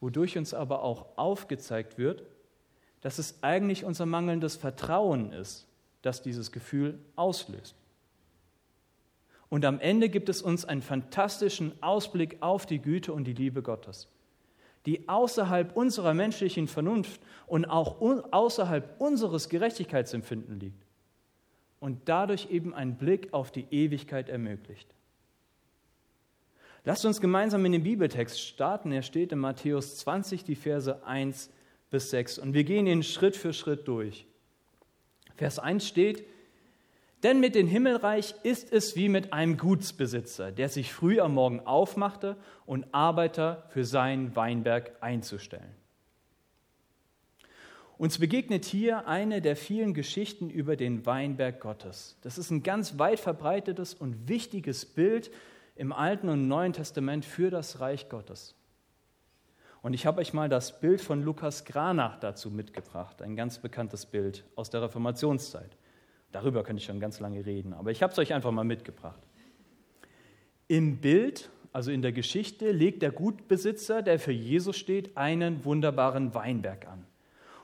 Wodurch 0.00 0.36
uns 0.36 0.54
aber 0.54 0.82
auch 0.82 1.06
aufgezeigt 1.16 1.98
wird, 1.98 2.24
dass 3.00 3.18
es 3.18 3.42
eigentlich 3.42 3.84
unser 3.84 4.06
mangelndes 4.06 4.56
Vertrauen 4.56 5.32
ist, 5.32 5.69
das 6.02 6.22
dieses 6.22 6.52
Gefühl 6.52 6.98
auslöst. 7.16 7.74
Und 9.48 9.64
am 9.64 9.80
Ende 9.80 10.08
gibt 10.08 10.28
es 10.28 10.42
uns 10.42 10.64
einen 10.64 10.80
fantastischen 10.80 11.72
Ausblick 11.82 12.38
auf 12.40 12.66
die 12.66 12.80
Güte 12.80 13.12
und 13.12 13.24
die 13.24 13.32
Liebe 13.32 13.62
Gottes, 13.62 14.08
die 14.86 15.08
außerhalb 15.08 15.76
unserer 15.76 16.14
menschlichen 16.14 16.68
Vernunft 16.68 17.20
und 17.46 17.64
auch 17.66 18.00
außerhalb 18.00 19.00
unseres 19.00 19.48
Gerechtigkeitsempfinden 19.48 20.60
liegt 20.60 20.86
und 21.80 22.08
dadurch 22.08 22.50
eben 22.50 22.74
einen 22.74 22.96
Blick 22.96 23.32
auf 23.32 23.50
die 23.50 23.66
Ewigkeit 23.70 24.28
ermöglicht. 24.28 24.94
Lasst 26.84 27.04
uns 27.04 27.20
gemeinsam 27.20 27.64
in 27.66 27.72
den 27.72 27.82
Bibeltext 27.82 28.40
starten. 28.40 28.92
Er 28.92 29.02
steht 29.02 29.32
in 29.32 29.38
Matthäus 29.38 29.98
20, 29.98 30.44
die 30.44 30.54
Verse 30.54 31.04
1 31.04 31.50
bis 31.90 32.10
6. 32.10 32.38
Und 32.38 32.54
wir 32.54 32.64
gehen 32.64 32.86
ihn 32.86 33.02
Schritt 33.02 33.36
für 33.36 33.52
Schritt 33.52 33.86
durch. 33.86 34.26
Vers 35.40 35.58
1 35.58 35.88
steht, 35.88 36.22
denn 37.22 37.40
mit 37.40 37.54
dem 37.54 37.66
Himmelreich 37.66 38.34
ist 38.42 38.74
es 38.74 38.94
wie 38.94 39.08
mit 39.08 39.32
einem 39.32 39.56
Gutsbesitzer, 39.56 40.52
der 40.52 40.68
sich 40.68 40.92
früh 40.92 41.18
am 41.18 41.32
Morgen 41.32 41.60
aufmachte 41.60 42.36
und 42.66 42.84
Arbeiter 42.92 43.64
für 43.70 43.86
seinen 43.86 44.36
Weinberg 44.36 44.92
einzustellen. 45.00 45.74
Uns 47.96 48.18
begegnet 48.18 48.66
hier 48.66 49.08
eine 49.08 49.40
der 49.40 49.56
vielen 49.56 49.94
Geschichten 49.94 50.50
über 50.50 50.76
den 50.76 51.06
Weinberg 51.06 51.58
Gottes. 51.58 52.18
Das 52.20 52.36
ist 52.36 52.50
ein 52.50 52.62
ganz 52.62 52.98
weit 52.98 53.18
verbreitetes 53.18 53.94
und 53.94 54.28
wichtiges 54.28 54.84
Bild 54.84 55.30
im 55.74 55.94
Alten 55.94 56.28
und 56.28 56.48
Neuen 56.48 56.74
Testament 56.74 57.24
für 57.24 57.48
das 57.48 57.80
Reich 57.80 58.10
Gottes. 58.10 58.59
Und 59.82 59.94
ich 59.94 60.04
habe 60.04 60.20
euch 60.20 60.34
mal 60.34 60.48
das 60.48 60.78
Bild 60.80 61.00
von 61.00 61.22
Lukas 61.22 61.64
Granach 61.64 62.18
dazu 62.20 62.50
mitgebracht, 62.50 63.22
ein 63.22 63.34
ganz 63.34 63.58
bekanntes 63.58 64.04
Bild 64.04 64.44
aus 64.54 64.68
der 64.68 64.82
Reformationszeit. 64.82 65.76
Darüber 66.32 66.62
könnte 66.62 66.80
ich 66.80 66.86
schon 66.86 67.00
ganz 67.00 67.18
lange 67.18 67.44
reden, 67.46 67.72
aber 67.72 67.90
ich 67.90 68.02
habe 68.02 68.12
es 68.12 68.18
euch 68.18 68.34
einfach 68.34 68.50
mal 68.50 68.64
mitgebracht. 68.64 69.20
Im 70.68 70.98
Bild, 70.98 71.50
also 71.72 71.90
in 71.90 72.02
der 72.02 72.12
Geschichte, 72.12 72.72
legt 72.72 73.02
der 73.02 73.10
Gutbesitzer, 73.10 74.02
der 74.02 74.18
für 74.18 74.32
Jesus 74.32 74.76
steht, 74.76 75.16
einen 75.16 75.64
wunderbaren 75.64 76.34
Weinberg 76.34 76.86
an. 76.86 77.06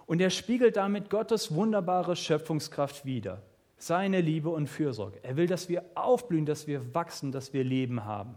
Und 0.07 0.21
er 0.21 0.31
spiegelt 0.31 0.77
damit 0.77 1.11
Gottes 1.11 1.55
wunderbare 1.55 2.17
Schöpfungskraft 2.17 3.05
wider, 3.05 3.43
seine 3.77 4.21
Liebe 4.21 4.49
und 4.49 4.69
Fürsorge. 4.69 5.19
Er 5.23 5.37
will, 5.37 5.47
dass 5.47 5.69
wir 5.69 5.85
aufblühen, 5.95 6.47
dass 6.47 6.67
wir 6.67 6.95
wachsen, 6.95 7.31
dass 7.31 7.53
wir 7.53 7.63
Leben 7.63 8.05
haben. 8.05 8.37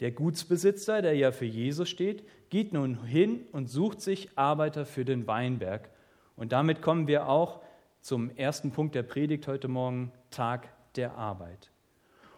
Der 0.00 0.10
Gutsbesitzer, 0.10 1.02
der 1.02 1.14
ja 1.14 1.30
für 1.32 1.44
Jesus 1.44 1.88
steht, 1.88 2.24
geht 2.50 2.72
nun 2.72 3.04
hin 3.04 3.46
und 3.52 3.68
sucht 3.68 4.00
sich 4.00 4.30
Arbeiter 4.36 4.86
für 4.86 5.04
den 5.04 5.26
Weinberg. 5.26 5.88
Und 6.36 6.52
damit 6.52 6.82
kommen 6.82 7.06
wir 7.06 7.28
auch 7.28 7.60
zum 8.00 8.30
ersten 8.36 8.70
Punkt 8.70 8.94
der 8.94 9.02
Predigt 9.02 9.46
heute 9.46 9.68
Morgen, 9.68 10.12
Tag 10.30 10.68
der 10.96 11.14
Arbeit. 11.14 11.70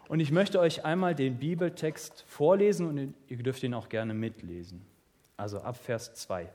Und 0.07 0.19
ich 0.19 0.31
möchte 0.31 0.59
euch 0.59 0.85
einmal 0.85 1.15
den 1.15 1.37
Bibeltext 1.37 2.23
vorlesen 2.27 2.87
und 2.87 3.13
ihr 3.27 3.37
dürft 3.43 3.63
ihn 3.63 3.73
auch 3.73 3.89
gerne 3.89 4.13
mitlesen. 4.13 4.85
Also 5.35 5.59
ab 5.59 5.77
Vers 5.77 6.13
2. 6.13 6.49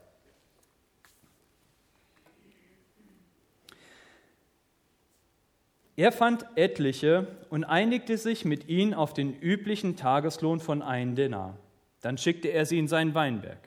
Er 5.95 6.11
fand 6.11 6.45
etliche 6.55 7.27
und 7.49 7.63
einigte 7.65 8.17
sich 8.17 8.45
mit 8.45 8.67
ihnen 8.67 8.93
auf 8.93 9.13
den 9.13 9.39
üblichen 9.39 9.95
Tageslohn 9.95 10.59
von 10.59 10.81
einem 10.81 11.15
Denar. 11.15 11.57
Dann 12.01 12.17
schickte 12.17 12.47
er 12.47 12.65
sie 12.65 12.79
in 12.79 12.87
seinen 12.87 13.13
Weinberg. 13.13 13.59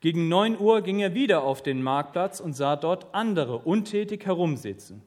Gegen 0.00 0.28
neun 0.28 0.58
Uhr 0.58 0.82
ging 0.82 0.98
er 0.98 1.14
wieder 1.14 1.42
auf 1.42 1.62
den 1.62 1.82
Marktplatz 1.82 2.40
und 2.40 2.54
sah 2.54 2.74
dort 2.74 3.14
andere 3.14 3.58
untätig 3.58 4.26
herumsitzen. 4.26 5.02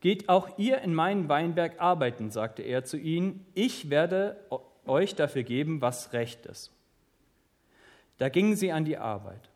Geht 0.00 0.28
auch 0.28 0.58
ihr 0.58 0.82
in 0.82 0.94
meinen 0.94 1.28
Weinberg 1.28 1.80
arbeiten, 1.80 2.30
sagte 2.30 2.62
er 2.62 2.84
zu 2.84 2.98
ihnen, 2.98 3.46
ich 3.54 3.88
werde 3.88 4.36
euch 4.84 5.14
dafür 5.14 5.42
geben, 5.42 5.80
was 5.80 6.12
recht 6.12 6.44
ist. 6.46 6.72
Da 8.18 8.28
gingen 8.28 8.56
sie 8.56 8.72
an 8.72 8.84
die 8.84 8.98
Arbeit. 8.98 9.48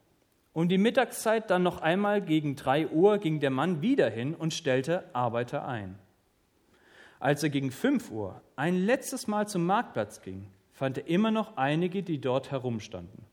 Um 0.52 0.68
die 0.68 0.78
Mittagszeit 0.78 1.48
dann 1.50 1.62
noch 1.62 1.80
einmal 1.80 2.20
gegen 2.20 2.56
drei 2.56 2.88
Uhr 2.88 3.18
ging 3.18 3.38
der 3.38 3.50
Mann 3.50 3.82
wieder 3.82 4.10
hin 4.10 4.34
und 4.34 4.52
stellte 4.52 5.04
Arbeiter 5.14 5.66
ein. 5.66 5.98
Als 7.20 7.42
er 7.42 7.50
gegen 7.50 7.70
fünf 7.70 8.10
Uhr 8.10 8.40
ein 8.56 8.76
letztes 8.76 9.28
Mal 9.28 9.46
zum 9.46 9.64
Marktplatz 9.64 10.22
ging, 10.22 10.46
fand 10.72 10.98
er 10.98 11.06
immer 11.06 11.30
noch 11.30 11.56
einige, 11.56 12.02
die 12.02 12.20
dort 12.20 12.50
herumstanden. 12.50 13.24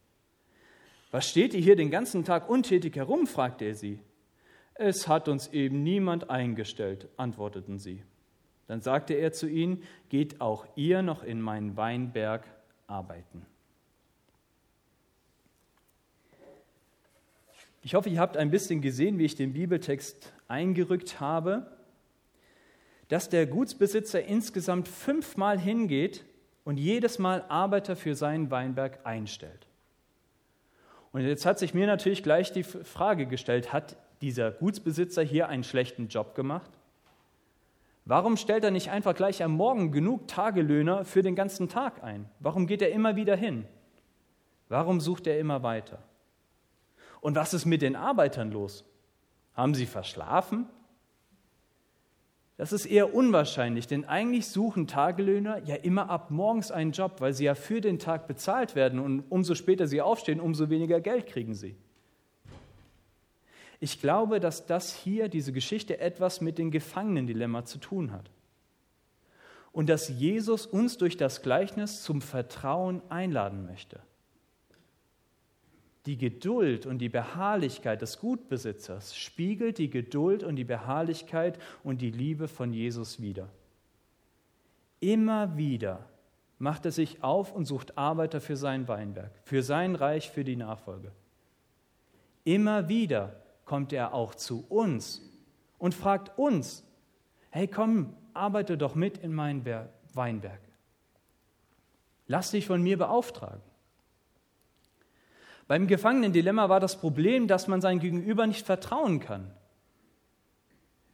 Was 1.10 1.30
steht 1.30 1.54
ihr 1.54 1.62
hier 1.62 1.76
den 1.76 1.90
ganzen 1.90 2.26
Tag 2.26 2.50
untätig 2.50 2.96
herum? 2.98 3.26
fragte 3.26 3.66
er 3.66 3.76
sie. 3.76 4.00
Es 4.76 5.08
hat 5.08 5.28
uns 5.28 5.48
eben 5.48 5.82
niemand 5.82 6.30
eingestellt, 6.30 7.08
antworteten 7.18 7.80
sie. 7.80 8.04
Dann 8.68 8.82
sagte 8.82 9.16
er 9.16 9.32
zu 9.32 9.48
ihnen, 9.48 9.82
geht 10.10 10.42
auch 10.42 10.68
ihr 10.76 11.02
noch 11.02 11.24
in 11.24 11.42
meinen 11.42 11.78
Weinberg 11.78 12.46
arbeiten. 12.86 13.46
Ich 17.88 17.96
hoffe, 17.96 18.10
ihr 18.10 18.20
habt 18.20 18.36
ein 18.36 18.51
bisschen 18.51 18.82
gesehen, 18.82 19.17
wie 19.17 19.24
ich 19.24 19.36
den 19.36 19.53
Bibeltext 19.53 20.34
eingerückt 20.50 21.22
habe, 21.22 21.72
dass 23.08 23.29
der 23.29 23.48
Gutsbesitzer 23.48 24.25
insgesamt 24.25 24.89
fünfmal 24.89 25.58
hingeht 25.58 26.25
und 26.65 26.75
jedes 26.75 27.17
Mal 27.17 27.46
Arbeiter 27.48 27.96
für 27.96 28.13
seinen 28.13 28.51
Weinberg 28.51 29.00
einstellt. 29.06 29.67
Und 31.13 31.22
jetzt 31.22 31.46
hat 31.46 31.60
sich 31.60 31.74
mir 31.74 31.88
natürlich 31.88 32.24
gleich 32.24 32.51
die 32.51 32.63
Frage 32.63 33.25
gestellt, 33.25 33.72
hat 33.72 33.96
dieser 34.20 34.51
Gutsbesitzer 34.51 35.24
hier 35.24 35.48
einen 35.48 35.63
schlechten 35.63 36.10
Job 36.10 36.36
gemacht? 36.36 36.72
Warum 38.03 38.36
stellt 38.36 38.65
er 38.65 38.72
nicht 38.72 38.91
einfach 38.91 39.15
gleich 39.15 39.41
am 39.41 39.53
Morgen 39.53 39.94
genug 39.94 40.27
Tagelöhner 40.27 41.06
für 41.06 41.22
den 41.22 41.38
ganzen 41.38 41.70
Tag 41.70 42.03
ein? 42.03 42.25
Warum 42.41 42.67
geht 42.67 42.82
er 42.82 42.91
immer 42.91 43.15
wieder 43.15 43.38
hin? 43.38 43.63
Warum 44.67 45.00
sucht 45.00 45.25
er 45.25 45.39
immer 45.39 45.63
weiter? 45.63 46.03
Und 47.22 47.36
was 47.36 47.54
ist 47.54 47.66
mit 47.66 47.82
den 47.82 47.96
Arbeitern 47.96 48.52
los? 48.52 48.86
Haben 49.54 49.74
sie 49.74 49.86
verschlafen? 49.86 50.68
Das 52.58 52.74
ist 52.74 52.88
eher 52.88 53.14
unwahrscheinlich, 53.14 53.86
denn 53.86 54.06
eigentlich 54.06 54.48
suchen 54.48 54.88
Tagelöhner 54.88 55.62
ja 55.66 55.76
immer 55.76 56.10
ab 56.10 56.32
morgens 56.32 56.72
einen 56.72 56.92
Job, 56.92 57.22
weil 57.22 57.34
sie 57.34 57.46
ja 57.46 57.54
für 57.54 57.82
den 57.82 58.00
Tag 58.00 58.28
bezahlt 58.28 58.74
werden 58.74 59.00
und 59.00 59.24
umso 59.30 59.54
später 59.54 59.88
sie 59.88 60.02
aufstehen, 60.02 60.40
umso 60.40 60.72
weniger 60.72 61.00
Geld 61.00 61.28
kriegen 61.28 61.54
sie. 61.54 61.76
Ich 63.80 64.02
glaube, 64.02 64.40
dass 64.40 64.66
das 64.66 64.92
hier, 64.92 65.30
diese 65.30 65.54
Geschichte, 65.54 66.00
etwas 66.00 66.42
mit 66.42 66.58
dem 66.58 66.72
Gefangenendilemma 66.72 67.66
zu 67.66 67.78
tun 67.78 68.12
hat. 68.12 68.32
Und 69.72 69.88
dass 69.88 70.10
Jesus 70.10 70.66
uns 70.66 70.98
durch 70.98 71.16
das 71.16 71.44
Gleichnis 71.44 72.02
zum 72.02 72.22
Vertrauen 72.22 73.04
einladen 73.10 73.68
möchte. 73.68 74.00
Die 76.08 76.17
Geduld 76.17 76.86
und 76.86 77.00
die 77.00 77.10
Beharrlichkeit 77.10 78.02
des 78.02 78.17
Gutbesitzers 78.20 79.13
spiegelt 79.17 79.78
die 79.78 79.89
Geduld 79.89 80.41
und 80.41 80.56
die 80.56 80.63
Beharrlichkeit 80.63 81.60
und 81.84 82.02
die 82.02 82.12
Liebe 82.12 82.48
von 82.48 82.72
Jesus 82.72 83.22
wider. 83.22 83.50
Immer 85.02 85.58
wieder 85.58 86.08
macht 86.60 86.86
er 86.86 86.93
sich 86.93 87.22
auf 87.24 87.54
und 87.54 87.65
sucht 87.65 87.98
Arbeiter 87.98 88.39
für 88.39 88.56
sein 88.56 88.88
Weinberg, 88.88 89.32
für 89.43 89.62
sein 89.62 89.96
Reich, 89.96 90.32
für 90.32 90.46
die 90.46 90.56
Nachfolge. 90.56 91.12
Immer 92.46 92.88
wieder 92.88 93.36
kommt 93.65 93.91
er 93.91 94.13
auch 94.13 94.34
zu 94.34 94.65
uns 94.70 95.22
und 95.78 95.93
fragt 95.93 96.39
uns, 96.39 96.86
hey 97.50 97.67
komm, 97.67 98.15
arbeite 98.34 98.78
doch 98.78 98.96
mit 98.96 99.17
in 99.17 99.34
mein 99.34 99.65
Weinberg. 100.13 100.62
Lass 102.28 102.52
dich 102.52 102.65
von 102.65 102.82
mir 102.82 102.98
beauftragen. 102.98 103.66
Beim 105.67 105.88
Gefangenendilemma 105.88 106.69
war 106.69 106.80
das 106.80 106.99
Problem, 106.99 107.47
dass 107.47 107.67
man 107.67 107.82
sein 107.82 107.99
Gegenüber 107.99 108.47
nicht 108.47 108.65
vertrauen 108.65 109.19
kann. 109.19 109.51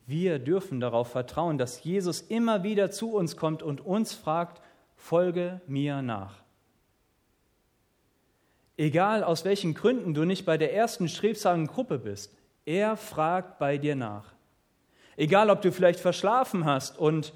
Wir 0.05 0.37
dürfen 0.37 0.79
darauf 0.79 1.09
vertrauen, 1.09 1.57
dass 1.57 1.83
Jesus 1.83 2.21
immer 2.21 2.63
wieder 2.63 2.91
zu 2.91 3.13
uns 3.13 3.37
kommt 3.37 3.63
und 3.63 3.81
uns 3.81 4.13
fragt, 4.13 4.61
folge 4.95 5.61
mir 5.65 6.01
nach. 6.01 6.43
Egal 8.75 9.23
aus 9.23 9.45
welchen 9.45 9.73
Gründen 9.73 10.13
du 10.13 10.25
nicht 10.25 10.45
bei 10.45 10.57
der 10.57 10.73
ersten 10.73 11.07
strebsamen 11.07 11.67
Gruppe 11.67 11.99
bist, 11.99 12.35
er 12.65 12.97
fragt 12.97 13.59
bei 13.59 13.77
dir 13.77 13.95
nach. 13.95 14.33
Egal, 15.15 15.49
ob 15.49 15.61
du 15.61 15.71
vielleicht 15.71 15.99
verschlafen 15.99 16.65
hast 16.65 16.97
und, 16.97 17.33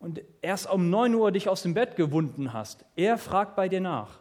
und 0.00 0.22
erst 0.42 0.70
um 0.70 0.90
9 0.90 1.14
Uhr 1.14 1.32
dich 1.32 1.48
aus 1.48 1.62
dem 1.62 1.74
Bett 1.74 1.96
gewunden 1.96 2.52
hast, 2.52 2.84
er 2.94 3.18
fragt 3.18 3.56
bei 3.56 3.68
dir 3.68 3.80
nach. 3.80 4.20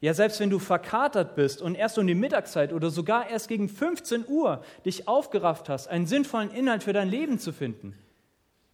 Ja, 0.00 0.14
selbst 0.14 0.40
wenn 0.40 0.48
du 0.48 0.58
verkatert 0.58 1.34
bist 1.34 1.60
und 1.60 1.74
erst 1.74 1.98
um 1.98 2.06
die 2.06 2.14
Mittagszeit 2.14 2.72
oder 2.72 2.90
sogar 2.90 3.28
erst 3.28 3.48
gegen 3.48 3.68
15 3.68 4.26
Uhr 4.26 4.64
dich 4.86 5.06
aufgerafft 5.06 5.68
hast, 5.68 5.88
einen 5.88 6.06
sinnvollen 6.06 6.50
Inhalt 6.50 6.82
für 6.82 6.94
dein 6.94 7.08
Leben 7.08 7.38
zu 7.38 7.52
finden, 7.52 7.94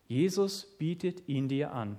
Jesus 0.06 0.66
bietet 0.78 1.28
ihn 1.28 1.48
dir 1.48 1.72
an. 1.72 1.98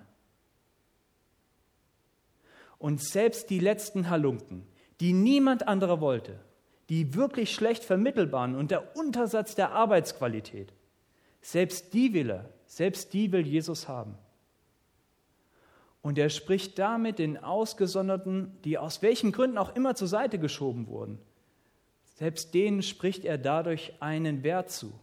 Und 2.77 3.01
selbst 3.01 3.49
die 3.49 3.59
letzten 3.59 4.09
Halunken, 4.09 4.65
die 5.01 5.11
niemand 5.11 5.67
anderer 5.67 5.99
wollte, 5.99 6.39
die 6.87 7.15
wirklich 7.15 7.53
schlecht 7.53 7.83
vermittelbaren 7.83 8.55
und 8.55 8.71
der 8.71 8.95
Untersatz 8.95 9.55
der 9.55 9.71
Arbeitsqualität, 9.71 10.73
selbst 11.41 11.93
die 11.93 12.13
will 12.13 12.29
er, 12.29 12.49
selbst 12.65 13.13
die 13.13 13.31
will 13.33 13.45
Jesus 13.45 13.89
haben. 13.89 14.17
Und 16.01 16.17
er 16.17 16.29
spricht 16.29 16.79
damit 16.79 17.19
den 17.19 17.37
Ausgesonderten, 17.37 18.57
die 18.63 18.77
aus 18.77 19.01
welchen 19.01 19.31
Gründen 19.31 19.57
auch 19.57 19.75
immer 19.75 19.95
zur 19.95 20.07
Seite 20.07 20.39
geschoben 20.39 20.87
wurden. 20.87 21.19
Selbst 22.15 22.53
denen 22.53 22.81
spricht 22.81 23.25
er 23.25 23.37
dadurch 23.37 23.93
einen 23.99 24.43
Wert 24.43 24.71
zu. 24.71 24.93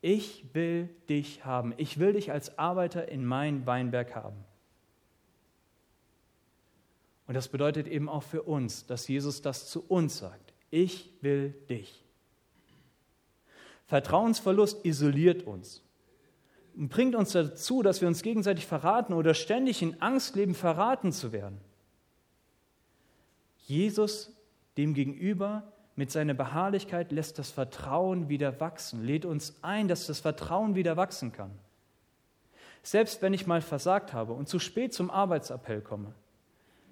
Ich 0.00 0.44
will 0.52 0.90
dich 1.08 1.44
haben. 1.44 1.72
Ich 1.76 1.98
will 1.98 2.12
dich 2.12 2.30
als 2.30 2.58
Arbeiter 2.58 3.08
in 3.08 3.24
mein 3.24 3.66
Weinberg 3.66 4.14
haben. 4.14 4.44
Und 7.26 7.34
das 7.34 7.48
bedeutet 7.48 7.86
eben 7.86 8.08
auch 8.08 8.22
für 8.22 8.42
uns, 8.42 8.86
dass 8.86 9.08
Jesus 9.08 9.40
das 9.40 9.70
zu 9.70 9.82
uns 9.88 10.18
sagt. 10.18 10.52
Ich 10.70 11.10
will 11.22 11.54
dich. 11.70 12.02
Vertrauensverlust 13.86 14.84
isoliert 14.84 15.44
uns 15.44 15.83
bringt 16.76 17.14
uns 17.14 17.32
dazu, 17.32 17.82
dass 17.82 18.00
wir 18.00 18.08
uns 18.08 18.22
gegenseitig 18.22 18.66
verraten 18.66 19.12
oder 19.12 19.34
ständig 19.34 19.82
in 19.82 20.00
Angst 20.02 20.36
leben, 20.36 20.54
verraten 20.54 21.12
zu 21.12 21.32
werden. 21.32 21.60
Jesus 23.66 24.32
dem 24.76 24.94
gegenüber 24.94 25.62
mit 25.96 26.10
seiner 26.10 26.34
Beharrlichkeit 26.34 27.12
lässt 27.12 27.38
das 27.38 27.50
Vertrauen 27.50 28.28
wieder 28.28 28.60
wachsen, 28.60 29.04
lädt 29.04 29.24
uns 29.24 29.54
ein, 29.62 29.86
dass 29.86 30.06
das 30.06 30.20
Vertrauen 30.20 30.74
wieder 30.74 30.96
wachsen 30.96 31.32
kann. 31.32 31.52
Selbst 32.82 33.22
wenn 33.22 33.32
ich 33.32 33.46
mal 33.46 33.62
versagt 33.62 34.12
habe 34.12 34.32
und 34.32 34.48
zu 34.48 34.58
spät 34.58 34.92
zum 34.92 35.10
Arbeitsappell 35.10 35.80
komme, 35.80 36.12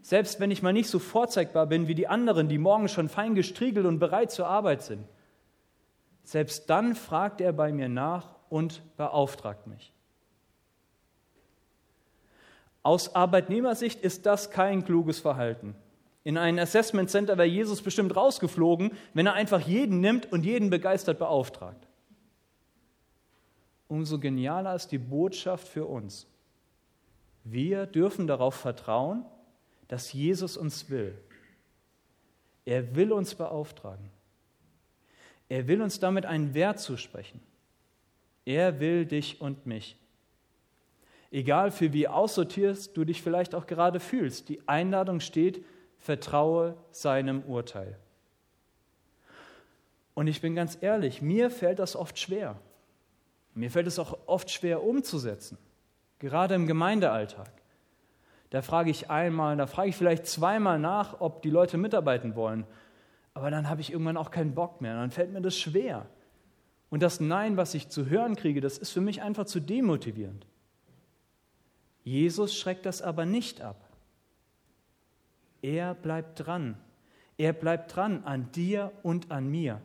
selbst 0.01 0.41
wenn 0.41 0.51
ich 0.51 0.63
mal 0.63 0.73
nicht 0.73 0.89
so 0.89 0.99
vorzeigbar 0.99 1.67
bin 1.67 1.87
wie 1.87 1.95
die 1.95 2.09
anderen, 2.09 2.49
die 2.49 2.59
morgen 2.59 2.89
schon 2.89 3.09
fein 3.09 3.35
gestriegelt 3.35 3.87
und 3.87 3.99
bereit 3.99 4.31
zur 4.31 4.47
Arbeit 4.47 4.83
sind, 4.83 5.05
selbst 6.25 6.71
dann 6.71 6.95
fragt 6.95 7.41
er 7.41 7.53
bei 7.53 7.73
mir 7.73 7.89
nach 7.89 8.35
und 8.53 8.83
beauftragt 8.99 9.67
mich. 9.67 9.95
Aus 12.83 13.15
Arbeitnehmersicht 13.15 14.03
ist 14.03 14.27
das 14.27 14.51
kein 14.51 14.85
kluges 14.85 15.21
Verhalten. 15.21 15.75
In 16.23 16.37
ein 16.37 16.59
Assessment 16.59 17.09
Center 17.09 17.39
wäre 17.39 17.49
Jesus 17.49 17.81
bestimmt 17.81 18.15
rausgeflogen, 18.15 18.93
wenn 19.15 19.27
er 19.27 19.33
einfach 19.33 19.61
jeden 19.61 20.01
nimmt 20.01 20.31
und 20.31 20.45
jeden 20.45 20.69
begeistert 20.69 21.19
beauftragt. 21.19 21.89
Umso 23.89 24.19
genialer 24.19 24.75
ist 24.75 24.93
die 24.93 24.99
Botschaft 24.99 25.67
für 25.67 25.87
uns. 25.87 26.27
Wir 27.45 27.87
dürfen 27.87 28.27
darauf 28.27 28.55
vertrauen, 28.55 29.25
dass 29.89 30.13
Jesus 30.13 30.59
uns 30.59 30.91
will. 30.91 31.17
Er 32.67 32.95
will 32.95 33.13
uns 33.13 33.35
beauftragen. 33.35 34.11
Er 35.49 35.67
will 35.69 35.81
uns 35.81 36.01
damit 36.01 36.27
einen 36.27 36.53
Wert 36.53 36.81
zusprechen. 36.81 37.41
Er 38.45 38.81
will 38.81 39.07
dich 39.07 39.41
und 39.41 39.67
mich. 39.67 39.97
Egal 41.31 41.71
für 41.71 41.93
wie 41.93 42.09
aussortiert 42.09 42.97
du 42.97 43.05
dich 43.05 43.23
vielleicht 43.23 43.55
auch 43.55 43.67
gerade 43.67 44.01
fühlst, 44.01 44.49
die 44.49 44.67
Einladung 44.69 45.21
steht 45.21 45.65
vertraue 45.99 46.77
seinem 46.91 47.43
Urteil. 47.45 47.97
Und 50.15 50.27
ich 50.27 50.41
bin 50.41 50.55
ganz 50.55 50.77
ehrlich, 50.81 51.23
mir 51.23 51.51
fällt 51.51 51.79
das 51.79 51.97
oft 51.97 52.19
schwer. 52.19 52.57
Mir 53.55 53.71
fällt 53.71 53.87
es 53.87 53.99
auch 53.99 54.19
oft 54.27 54.51
schwer 54.51 54.83
umzusetzen, 54.83 55.59
gerade 56.19 56.55
im 56.55 56.67
Gemeindealltag. 56.67 57.51
Da 58.51 58.61
frage 58.61 58.91
ich 58.91 59.09
einmal, 59.09 59.57
da 59.57 59.67
frage 59.67 59.89
ich 59.89 59.97
vielleicht 59.97 60.27
zweimal 60.27 60.79
nach, 60.79 61.21
ob 61.21 61.41
die 61.41 61.51
Leute 61.51 61.79
mitarbeiten 61.79 62.35
wollen. 62.35 62.67
Aber 63.33 63.51
dann 63.51 63.71
habe 63.71 63.81
ich 63.81 63.93
irgendwann 63.93 64.19
auch 64.19 64.31
keinen 64.31 64.55
Bock 64.55 64.83
mehr. 64.83 64.95
Dann 64.95 65.11
fällt 65.11 65.33
mir 65.33 65.41
das 65.41 65.57
schwer. 65.57 66.07
Und 66.93 67.03
das 67.03 67.21
Nein, 67.21 67.57
was 67.57 67.73
ich 67.73 67.89
zu 67.89 68.11
hören 68.11 68.37
kriege, 68.37 68.61
das 68.61 68.77
ist 68.77 68.91
für 68.91 69.01
mich 69.01 69.23
einfach 69.23 69.47
zu 69.47 69.61
demotivierend. 69.61 70.47
Jesus 72.05 72.55
schreckt 72.55 72.85
das 72.85 73.01
aber 73.01 73.25
nicht 73.25 73.63
ab. 73.63 73.89
Er 75.63 75.95
bleibt 75.95 76.47
dran. 76.47 76.77
Er 77.39 77.55
bleibt 77.55 77.97
dran 77.97 78.25
an 78.25 78.53
dir 78.53 78.93
und 79.03 79.31
an 79.31 79.49
mir. 79.49 79.81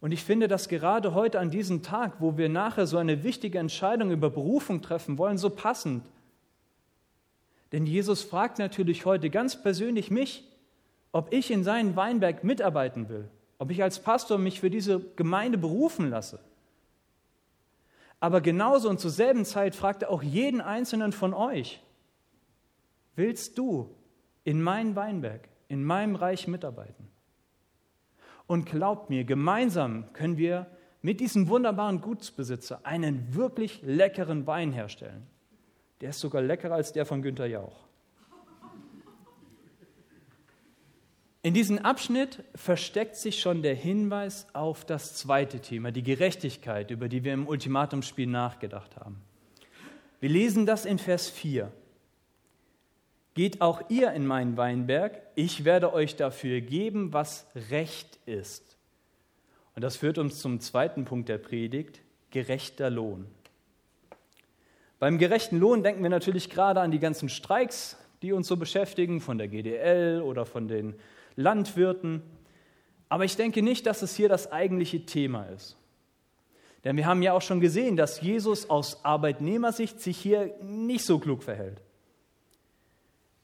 Und 0.00 0.12
ich 0.12 0.24
finde 0.24 0.48
das 0.48 0.70
gerade 0.70 1.12
heute 1.12 1.38
an 1.38 1.50
diesem 1.50 1.82
Tag, 1.82 2.14
wo 2.18 2.38
wir 2.38 2.48
nachher 2.48 2.86
so 2.86 2.96
eine 2.96 3.24
wichtige 3.24 3.58
Entscheidung 3.58 4.10
über 4.10 4.30
Berufung 4.30 4.80
treffen 4.80 5.18
wollen, 5.18 5.36
so 5.36 5.50
passend. 5.50 6.02
Denn 7.72 7.84
Jesus 7.84 8.22
fragt 8.22 8.58
natürlich 8.58 9.04
heute 9.04 9.28
ganz 9.28 9.62
persönlich 9.62 10.10
mich, 10.10 10.48
ob 11.12 11.30
ich 11.30 11.50
in 11.50 11.62
seinen 11.62 11.94
Weinberg 11.94 12.42
mitarbeiten 12.42 13.10
will, 13.10 13.28
ob 13.62 13.70
ich 13.70 13.80
als 13.80 14.00
Pastor 14.00 14.38
mich 14.38 14.58
für 14.58 14.70
diese 14.70 14.98
Gemeinde 15.14 15.56
berufen 15.56 16.10
lasse. 16.10 16.40
Aber 18.18 18.40
genauso 18.40 18.90
und 18.90 18.98
zur 18.98 19.12
selben 19.12 19.44
Zeit 19.44 19.76
fragt 19.76 20.02
er 20.02 20.10
auch 20.10 20.24
jeden 20.24 20.60
einzelnen 20.60 21.12
von 21.12 21.32
euch, 21.32 21.80
willst 23.14 23.56
du 23.56 23.94
in 24.42 24.60
meinen 24.60 24.96
Weinberg, 24.96 25.48
in 25.68 25.84
meinem 25.84 26.16
Reich 26.16 26.48
mitarbeiten? 26.48 27.06
Und 28.48 28.66
glaubt 28.66 29.10
mir, 29.10 29.22
gemeinsam 29.22 30.12
können 30.12 30.38
wir 30.38 30.66
mit 31.00 31.20
diesem 31.20 31.46
wunderbaren 31.46 32.00
Gutsbesitzer 32.00 32.80
einen 32.82 33.32
wirklich 33.36 33.80
leckeren 33.82 34.44
Wein 34.44 34.72
herstellen. 34.72 35.28
Der 36.00 36.10
ist 36.10 36.18
sogar 36.18 36.42
leckerer 36.42 36.74
als 36.74 36.92
der 36.92 37.06
von 37.06 37.22
Günter 37.22 37.46
Jauch. 37.46 37.84
In 41.44 41.54
diesem 41.54 41.78
Abschnitt 41.78 42.44
versteckt 42.54 43.16
sich 43.16 43.40
schon 43.40 43.62
der 43.62 43.74
Hinweis 43.74 44.46
auf 44.52 44.84
das 44.84 45.16
zweite 45.16 45.58
Thema, 45.58 45.90
die 45.90 46.04
Gerechtigkeit, 46.04 46.92
über 46.92 47.08
die 47.08 47.24
wir 47.24 47.32
im 47.32 47.48
Ultimatumspiel 47.48 48.28
nachgedacht 48.28 48.96
haben. 48.96 49.20
Wir 50.20 50.28
lesen 50.28 50.66
das 50.66 50.84
in 50.84 51.00
Vers 51.00 51.28
4. 51.28 51.72
Geht 53.34 53.60
auch 53.60 53.82
ihr 53.88 54.12
in 54.12 54.24
meinen 54.24 54.56
Weinberg, 54.56 55.20
ich 55.34 55.64
werde 55.64 55.92
euch 55.92 56.14
dafür 56.14 56.60
geben, 56.60 57.12
was 57.12 57.46
recht 57.70 58.20
ist. 58.24 58.76
Und 59.74 59.82
das 59.82 59.96
führt 59.96 60.18
uns 60.18 60.38
zum 60.38 60.60
zweiten 60.60 61.04
Punkt 61.04 61.28
der 61.28 61.38
Predigt, 61.38 62.02
gerechter 62.30 62.88
Lohn. 62.88 63.26
Beim 65.00 65.18
gerechten 65.18 65.58
Lohn 65.58 65.82
denken 65.82 66.04
wir 66.04 66.10
natürlich 66.10 66.50
gerade 66.50 66.80
an 66.80 66.92
die 66.92 67.00
ganzen 67.00 67.28
Streiks, 67.28 67.96
die 68.20 68.32
uns 68.32 68.46
so 68.46 68.56
beschäftigen, 68.56 69.20
von 69.20 69.38
der 69.38 69.48
GDL 69.48 70.22
oder 70.22 70.46
von 70.46 70.68
den 70.68 70.94
Landwirten. 71.36 72.22
Aber 73.08 73.24
ich 73.24 73.36
denke 73.36 73.62
nicht, 73.62 73.86
dass 73.86 74.02
es 74.02 74.14
hier 74.14 74.28
das 74.28 74.50
eigentliche 74.52 75.04
Thema 75.04 75.44
ist. 75.44 75.76
Denn 76.84 76.96
wir 76.96 77.06
haben 77.06 77.22
ja 77.22 77.32
auch 77.32 77.42
schon 77.42 77.60
gesehen, 77.60 77.96
dass 77.96 78.20
Jesus 78.20 78.68
aus 78.68 79.04
Arbeitnehmersicht 79.04 80.00
sich 80.00 80.18
hier 80.18 80.54
nicht 80.60 81.04
so 81.04 81.18
klug 81.18 81.42
verhält. 81.42 81.80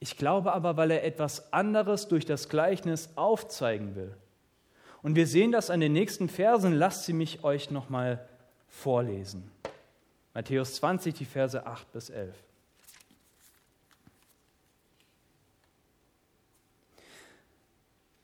Ich 0.00 0.16
glaube 0.16 0.52
aber, 0.52 0.76
weil 0.76 0.90
er 0.90 1.04
etwas 1.04 1.52
anderes 1.52 2.08
durch 2.08 2.24
das 2.24 2.48
Gleichnis 2.48 3.10
aufzeigen 3.16 3.94
will. 3.94 4.14
Und 5.02 5.14
wir 5.14 5.26
sehen 5.26 5.52
das 5.52 5.70
an 5.70 5.80
den 5.80 5.92
nächsten 5.92 6.28
Versen. 6.28 6.74
Lasst 6.74 7.04
sie 7.04 7.12
mich 7.12 7.44
euch 7.44 7.70
nochmal 7.70 8.28
vorlesen. 8.68 9.50
Matthäus 10.34 10.74
20, 10.76 11.14
die 11.14 11.24
Verse 11.24 11.66
8 11.66 11.92
bis 11.92 12.10
11. 12.10 12.34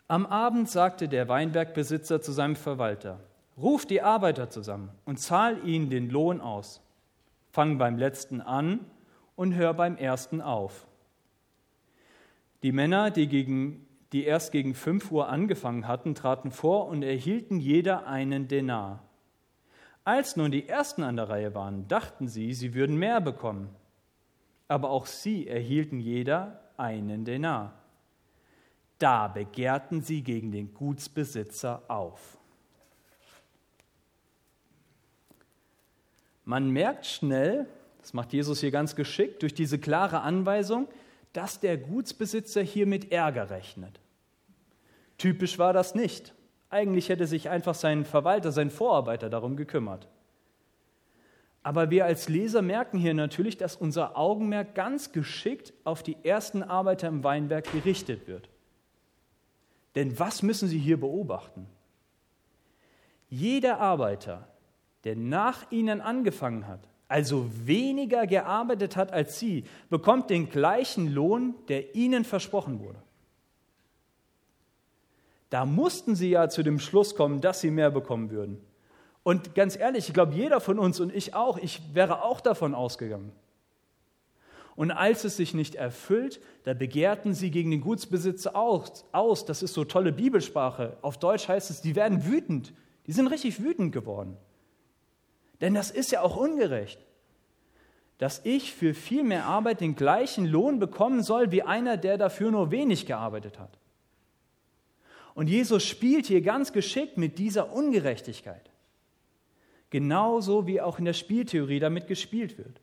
Am 0.07 0.27
Abend 0.27 0.69
sagte 0.69 1.09
der 1.09 1.29
Weinbergbesitzer 1.29 2.21
zu 2.21 2.33
seinem 2.33 2.57
Verwalter, 2.57 3.21
Ruf 3.57 3.87
die 3.87 4.03
Arbeiter 4.03 4.51
zusammen 4.51 4.91
und 5.05 5.19
zahl 5.19 5.67
ihnen 5.67 5.89
den 5.89 6.11
Lohn 6.11 6.41
aus. 6.41 6.83
Fang 7.53 7.79
beim 7.79 7.97
letzten 7.99 8.41
an 8.41 8.81
und 9.37 9.55
hör 9.55 9.75
beim 9.75 9.97
ersten 9.97 10.41
auf. 10.41 10.87
Die 12.65 12.73
Männer, 12.73 13.11
die, 13.11 13.29
gegen, 13.29 13.87
die 14.13 14.25
erst 14.25 14.51
gegen 14.51 14.75
fünf 14.75 15.13
Uhr 15.13 15.29
angefangen 15.29 15.87
hatten, 15.87 16.15
traten 16.15 16.51
vor 16.51 16.89
und 16.89 17.03
erhielten 17.03 17.61
jeder 17.61 18.07
einen 18.07 18.49
Denar. 18.49 19.05
Als 20.03 20.37
nun 20.37 20.51
die 20.51 20.69
Ersten 20.69 21.03
an 21.03 21.17
der 21.17 21.29
Reihe 21.29 21.55
waren, 21.55 21.87
dachten 21.87 22.27
sie, 22.27 22.55
sie 22.55 22.75
würden 22.75 22.97
mehr 22.97 23.21
bekommen. 23.21 23.69
Aber 24.67 24.91
auch 24.91 25.07
sie 25.07 25.47
erhielten 25.47 26.01
jeder 26.01 26.61
einen 26.77 27.25
Denar. 27.25 27.84
Da 29.05 29.29
begehrten 29.29 30.01
sie 30.01 30.23
gegen 30.23 30.51
den 30.51 30.73
Gutsbesitzer 30.73 31.83
auf. 31.89 32.39
Man 36.47 36.71
merkt 36.71 37.05
schnell, 37.05 37.67
das 38.01 38.15
macht 38.15 38.33
Jesus 38.33 38.61
hier 38.61 38.71
ganz 38.71 38.97
geschickt, 38.97 39.43
durch 39.43 39.53
diese 39.53 39.79
klare 39.79 40.23
Anweisung, 40.23 40.89
dass 41.35 41.61
der 41.61 41.77
Gutsbesitzer 41.77 42.63
hier 42.63 42.87
mit 42.87 43.13
Ärger 43.13 43.51
rechnet. 43.51 44.01
Typisch 45.19 45.59
war 45.59 45.75
das 45.75 45.95
nicht. 45.95 46.33
Eigentlich 46.71 47.11
hätte 47.11 47.27
sich 47.27 47.51
einfach 47.51 47.75
sein 47.75 48.07
Verwalter, 48.07 48.53
sein 48.53 48.71
Vorarbeiter 48.71 49.29
darum 49.29 49.55
gekümmert. 49.55 50.09
Aber 51.63 51.91
wir 51.91 52.07
als 52.07 52.31
Leser 52.31 52.63
merken 52.63 52.97
hier 52.97 53.13
natürlich, 53.13 53.59
dass 53.59 53.77
unser 53.77 54.17
Augenmerk 54.17 54.75
ganz 54.75 55.13
geschickt 55.13 55.75
auf 55.85 56.03
die 56.03 56.17
ersten 56.25 56.63
Arbeiter 56.63 57.09
im 57.09 57.23
Weinberg 57.23 57.71
gerichtet 57.71 58.27
wird. 58.27 58.49
Denn 59.95 60.19
was 60.19 60.43
müssen 60.43 60.69
Sie 60.69 60.79
hier 60.79 60.99
beobachten? 60.99 61.67
Jeder 63.29 63.81
Arbeiter, 63.81 64.49
der 65.05 65.17
nach 65.17 65.71
Ihnen 65.71 66.01
angefangen 66.01 66.67
hat, 66.67 66.81
also 67.09 67.49
weniger 67.65 68.27
gearbeitet 68.27 68.97
hat 68.97 69.13
als 69.13 69.39
sie, 69.39 69.65
bekommt 69.91 70.31
den 70.31 70.49
gleichen 70.49 71.13
Lohn, 71.13 71.55
der 71.69 71.95
ihnen 71.95 72.25
versprochen 72.25 72.81
wurde. 72.81 73.01
Da 75.51 75.67
mussten 75.67 76.17
sie 76.17 76.31
ja 76.31 76.49
zu 76.49 76.63
dem 76.63 76.79
Schluss 76.79 77.15
kommen, 77.15 77.41
dass 77.41 77.61
sie 77.61 77.71
mehr 77.71 77.91
bekommen 77.91 78.31
würden. 78.31 78.61
Und 79.23 79.55
ganz 79.55 79.77
ehrlich, 79.77 80.09
ich 80.09 80.15
glaube, 80.15 80.35
jeder 80.35 80.61
von 80.61 80.79
uns 80.79 80.99
und 80.99 81.15
ich 81.15 81.35
auch, 81.35 81.59
ich 81.59 81.81
wäre 81.95 82.23
auch 82.23 82.41
davon 82.41 82.75
ausgegangen. 82.75 83.33
Und 84.77 84.91
als 84.91 85.25
es 85.25 85.37
sich 85.37 85.55
nicht 85.55 85.77
erfüllt, 85.77 86.41
da 86.65 86.75
begehrten 86.75 87.33
sie 87.33 87.51
gegen 87.51 87.71
den 87.71 87.81
Gutsbesitzer 87.81 88.57
aus. 88.57 89.45
Das 89.45 89.63
ist 89.63 89.75
so 89.75 89.85
tolle 89.85 90.13
Bibelsprache. 90.13 90.97
Auf 91.03 91.19
Deutsch 91.19 91.47
heißt 91.47 91.71
es, 91.71 91.81
die 91.81 91.95
werden 91.95 92.27
wütend. 92.27 92.73
Die 93.07 93.13
sind 93.13 93.29
richtig 93.29 93.63
wütend 93.63 93.93
geworden. 93.93 94.37
Denn 95.61 95.75
das 95.75 95.91
ist 95.91 96.11
ja 96.11 96.23
auch 96.23 96.37
ungerecht, 96.37 96.99
dass 98.19 98.41
ich 98.45 98.75
für 98.75 98.95
viel 98.95 99.23
mehr 99.23 99.45
Arbeit 99.47 99.81
den 99.81 99.95
gleichen 99.95 100.47
Lohn 100.47 100.79
bekommen 100.79 101.23
soll 101.23 101.53
wie 101.53 101.63
einer, 101.63 101.97
der 101.97 102.19
dafür 102.19 102.51
nur 102.51 102.71
wenig 102.71 103.07
gearbeitet 103.07 103.59
hat. 103.59 103.79
Und 105.35 105.49
Jesus 105.49 105.85
spielt 105.85 106.27
hier 106.27 106.43
ganz 106.43 106.73
geschickt 106.73 107.17
mit 107.17 107.39
dieser 107.39 107.73
Ungerechtigkeit. 107.73 108.71
Genauso 109.91 110.67
wie 110.67 110.81
auch 110.81 110.99
in 110.99 111.05
der 111.05 111.13
Spieltheorie 111.13 111.81
damit 111.81 112.07
gespielt 112.07 112.59
wird. 112.59 112.81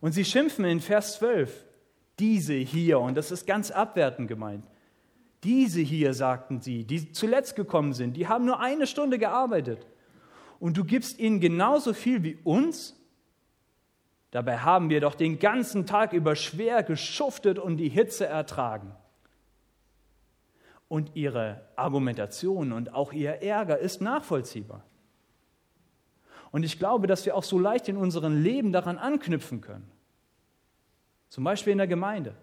Und 0.00 0.12
sie 0.12 0.24
schimpfen 0.24 0.64
in 0.64 0.80
Vers 0.80 1.14
12, 1.14 1.64
diese 2.18 2.54
hier, 2.54 3.00
und 3.00 3.16
das 3.16 3.30
ist 3.30 3.46
ganz 3.46 3.70
abwertend 3.70 4.28
gemeint, 4.28 4.64
diese 5.44 5.80
hier, 5.80 6.14
sagten 6.14 6.60
sie, 6.60 6.84
die 6.84 7.12
zuletzt 7.12 7.56
gekommen 7.56 7.92
sind, 7.92 8.16
die 8.16 8.26
haben 8.26 8.44
nur 8.44 8.60
eine 8.60 8.86
Stunde 8.86 9.18
gearbeitet 9.18 9.86
und 10.60 10.76
du 10.76 10.84
gibst 10.84 11.18
ihnen 11.18 11.40
genauso 11.40 11.94
viel 11.94 12.22
wie 12.22 12.38
uns? 12.42 12.94
Dabei 14.30 14.58
haben 14.58 14.90
wir 14.90 15.00
doch 15.00 15.14
den 15.14 15.38
ganzen 15.38 15.86
Tag 15.86 16.12
über 16.12 16.36
schwer 16.36 16.82
geschuftet 16.82 17.58
und 17.58 17.76
die 17.76 17.88
Hitze 17.88 18.26
ertragen. 18.26 18.94
Und 20.88 21.14
ihre 21.14 21.68
Argumentation 21.76 22.72
und 22.72 22.92
auch 22.92 23.12
ihr 23.12 23.42
Ärger 23.42 23.78
ist 23.78 24.00
nachvollziehbar. 24.00 24.84
Und 26.50 26.62
ich 26.64 26.78
glaube, 26.78 27.06
dass 27.06 27.26
wir 27.26 27.36
auch 27.36 27.42
so 27.44 27.58
leicht 27.58 27.88
in 27.88 27.96
unserem 27.96 28.42
Leben 28.42 28.72
daran 28.72 28.98
anknüpfen 28.98 29.60
können. 29.60 29.90
Zum 31.28 31.44
Beispiel 31.44 31.72
in 31.72 31.78
der 31.78 31.86
Gemeinde. 31.86 32.34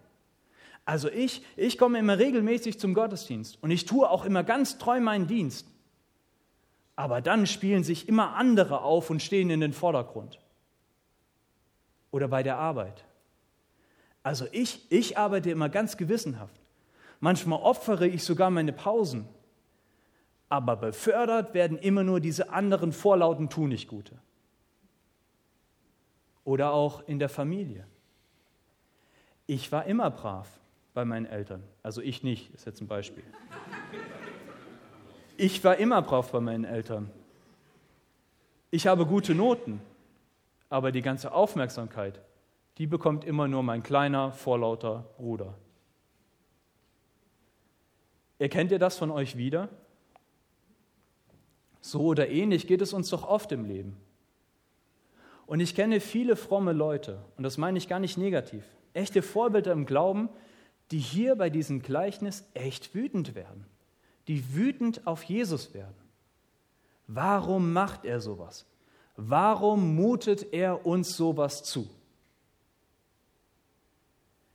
Also 0.85 1.09
ich, 1.09 1.43
ich 1.55 1.77
komme 1.77 1.97
immer 1.97 2.19
regelmäßig 2.19 2.79
zum 2.79 2.93
Gottesdienst 2.93 3.57
und 3.61 3.71
ich 3.71 3.85
tue 3.85 4.07
auch 4.07 4.23
immer 4.23 4.43
ganz 4.43 4.77
treu 4.77 4.99
meinen 4.99 5.27
Dienst. 5.27 5.67
Aber 6.95 7.21
dann 7.21 7.47
spielen 7.47 7.83
sich 7.83 8.07
immer 8.07 8.35
andere 8.35 8.81
auf 8.83 9.09
und 9.09 9.21
stehen 9.21 9.49
in 9.49 9.59
den 9.59 9.73
Vordergrund. 9.73 10.39
Oder 12.11 12.27
bei 12.27 12.43
der 12.43 12.57
Arbeit. 12.57 13.03
Also 14.23 14.45
ich, 14.51 14.89
ich 14.91 15.17
arbeite 15.17 15.49
immer 15.49 15.69
ganz 15.69 15.97
gewissenhaft. 15.97 16.59
Manchmal 17.19 17.59
opfere 17.59 18.07
ich 18.07 18.23
sogar 18.23 18.49
meine 18.49 18.71
Pausen. 18.71 19.27
Aber 20.49 20.75
befördert 20.75 21.53
werden 21.53 21.77
immer 21.77 22.03
nur 22.03 22.19
diese 22.19 22.51
anderen 22.51 22.91
vorlauten 22.91 23.49
Tunichtgute. 23.49 24.17
Oder 26.43 26.71
auch 26.71 27.01
in 27.07 27.17
der 27.17 27.29
Familie. 27.29 27.87
Ich 29.47 29.71
war 29.71 29.85
immer 29.85 30.11
brav 30.11 30.47
bei 30.93 31.05
meinen 31.05 31.25
Eltern. 31.25 31.63
Also 31.83 32.01
ich 32.01 32.23
nicht, 32.23 32.53
ist 32.53 32.65
jetzt 32.65 32.81
ein 32.81 32.87
Beispiel. 32.87 33.23
Ich 35.37 35.63
war 35.63 35.77
immer 35.77 36.01
brav 36.01 36.31
bei 36.31 36.39
meinen 36.39 36.63
Eltern. 36.63 37.11
Ich 38.71 38.87
habe 38.87 39.05
gute 39.05 39.35
Noten, 39.35 39.81
aber 40.69 40.91
die 40.91 41.01
ganze 41.01 41.31
Aufmerksamkeit, 41.31 42.19
die 42.77 42.87
bekommt 42.87 43.23
immer 43.23 43.47
nur 43.47 43.63
mein 43.63 43.83
kleiner, 43.83 44.31
vorlauter 44.31 45.05
Bruder. 45.17 45.53
Erkennt 48.37 48.71
ihr 48.71 48.79
das 48.79 48.97
von 48.97 49.11
euch 49.11 49.37
wieder? 49.37 49.69
So 51.85 52.01
oder 52.01 52.29
ähnlich 52.29 52.65
geht 52.65 52.81
es 52.81 52.93
uns 52.93 53.11
doch 53.11 53.27
oft 53.27 53.51
im 53.51 53.63
Leben. 53.63 53.95
Und 55.45 55.59
ich 55.59 55.75
kenne 55.75 55.99
viele 55.99 56.35
fromme 56.35 56.73
Leute, 56.73 57.23
und 57.37 57.43
das 57.43 57.59
meine 57.59 57.77
ich 57.77 57.87
gar 57.87 57.99
nicht 57.99 58.17
negativ, 58.17 58.63
echte 58.93 59.21
Vorbilder 59.21 59.71
im 59.71 59.85
Glauben, 59.85 60.29
die 60.89 60.97
hier 60.97 61.35
bei 61.35 61.51
diesem 61.51 61.83
Gleichnis 61.83 62.43
echt 62.55 62.95
wütend 62.95 63.35
werden, 63.35 63.67
die 64.27 64.55
wütend 64.55 65.05
auf 65.05 65.21
Jesus 65.21 65.75
werden. 65.75 65.93
Warum 67.05 67.71
macht 67.71 68.03
er 68.03 68.19
sowas? 68.19 68.65
Warum 69.15 69.95
mutet 69.95 70.53
er 70.53 70.87
uns 70.87 71.15
sowas 71.15 71.61
zu? 71.63 71.87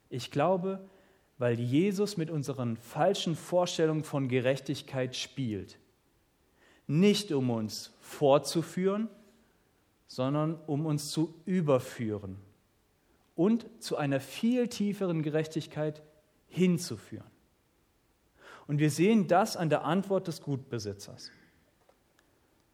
Ich 0.08 0.32
glaube, 0.32 0.84
weil 1.38 1.60
Jesus 1.60 2.16
mit 2.16 2.28
unseren 2.28 2.76
falschen 2.76 3.36
Vorstellungen 3.36 4.02
von 4.02 4.28
Gerechtigkeit 4.28 5.14
spielt. 5.14 5.78
Nicht 6.90 7.30
um 7.30 7.50
uns 7.50 7.92
vorzuführen, 8.00 9.08
sondern 10.08 10.56
um 10.66 10.86
uns 10.86 11.12
zu 11.12 11.32
überführen 11.44 12.36
und 13.36 13.64
zu 13.78 13.96
einer 13.96 14.18
viel 14.18 14.66
tieferen 14.66 15.22
Gerechtigkeit 15.22 16.02
hinzuführen. 16.48 17.30
Und 18.66 18.80
wir 18.80 18.90
sehen 18.90 19.28
das 19.28 19.56
an 19.56 19.70
der 19.70 19.84
Antwort 19.84 20.26
des 20.26 20.42
Gutbesitzers. 20.42 21.30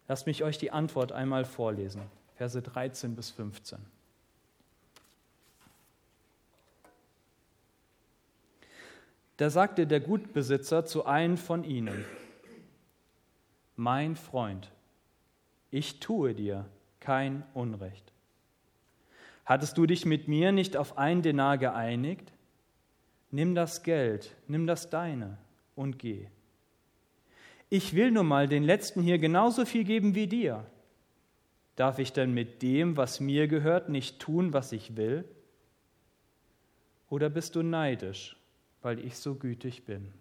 Lasst 0.07 0.25
mich 0.25 0.43
euch 0.43 0.57
die 0.57 0.71
Antwort 0.71 1.11
einmal 1.11 1.45
vorlesen, 1.45 2.01
Verse 2.37 2.59
13 2.59 3.15
bis 3.15 3.29
15. 3.29 3.77
Da 9.37 9.51
sagte 9.51 9.85
der 9.85 9.99
Gutbesitzer 9.99 10.87
zu 10.87 11.05
einem 11.05 11.37
von 11.37 11.63
ihnen, 11.63 12.03
mein 13.77 14.17
Freund, 14.17 14.69
ich 15.71 16.01
tue 16.01 16.33
dir 16.33 16.65
kein 16.99 17.43
Unrecht. 17.53 18.11
Hattest 19.45 19.77
du 19.77 19.85
dich 19.85 20.05
mit 20.05 20.27
mir 20.27 20.51
nicht 20.51 20.75
auf 20.75 20.97
ein 20.97 21.21
Denar 21.21 21.57
geeinigt? 21.57 22.33
Nimm 23.31 23.55
das 23.55 23.83
Geld, 23.83 24.35
nimm 24.47 24.67
das 24.67 24.89
deine 24.89 25.37
und 25.75 25.97
geh. 25.97 26.27
Ich 27.69 27.95
will 27.95 28.11
nun 28.11 28.27
mal 28.27 28.49
den 28.49 28.63
Letzten 28.63 29.01
hier 29.01 29.19
genauso 29.19 29.63
viel 29.63 29.85
geben 29.85 30.13
wie 30.15 30.27
dir. 30.27 30.65
Darf 31.77 31.99
ich 31.99 32.11
denn 32.11 32.33
mit 32.33 32.61
dem, 32.61 32.97
was 32.97 33.21
mir 33.21 33.47
gehört, 33.47 33.87
nicht 33.87 34.19
tun, 34.19 34.51
was 34.51 34.73
ich 34.73 34.97
will? 34.97 35.23
Oder 37.09 37.29
bist 37.29 37.55
du 37.55 37.63
neidisch 37.63 38.37
weil 38.81 39.03
ich 39.03 39.17
so 39.17 39.35
gütig 39.35 39.83
bin. 39.83 40.13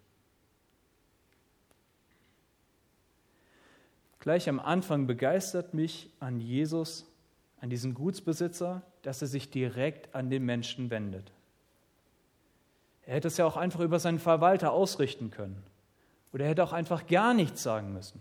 Gleich 4.26 4.48
am 4.48 4.58
Anfang 4.58 5.06
begeistert 5.06 5.72
mich 5.72 6.10
an 6.18 6.40
Jesus, 6.40 7.06
an 7.60 7.70
diesen 7.70 7.94
Gutsbesitzer, 7.94 8.82
dass 9.02 9.22
er 9.22 9.28
sich 9.28 9.52
direkt 9.52 10.12
an 10.16 10.30
den 10.30 10.44
Menschen 10.44 10.90
wendet. 10.90 11.30
Er 13.04 13.14
hätte 13.14 13.28
es 13.28 13.36
ja 13.36 13.46
auch 13.46 13.56
einfach 13.56 13.78
über 13.78 14.00
seinen 14.00 14.18
Verwalter 14.18 14.72
ausrichten 14.72 15.30
können. 15.30 15.62
Oder 16.32 16.46
er 16.46 16.50
hätte 16.50 16.64
auch 16.64 16.72
einfach 16.72 17.06
gar 17.06 17.34
nichts 17.34 17.62
sagen 17.62 17.92
müssen. 17.92 18.20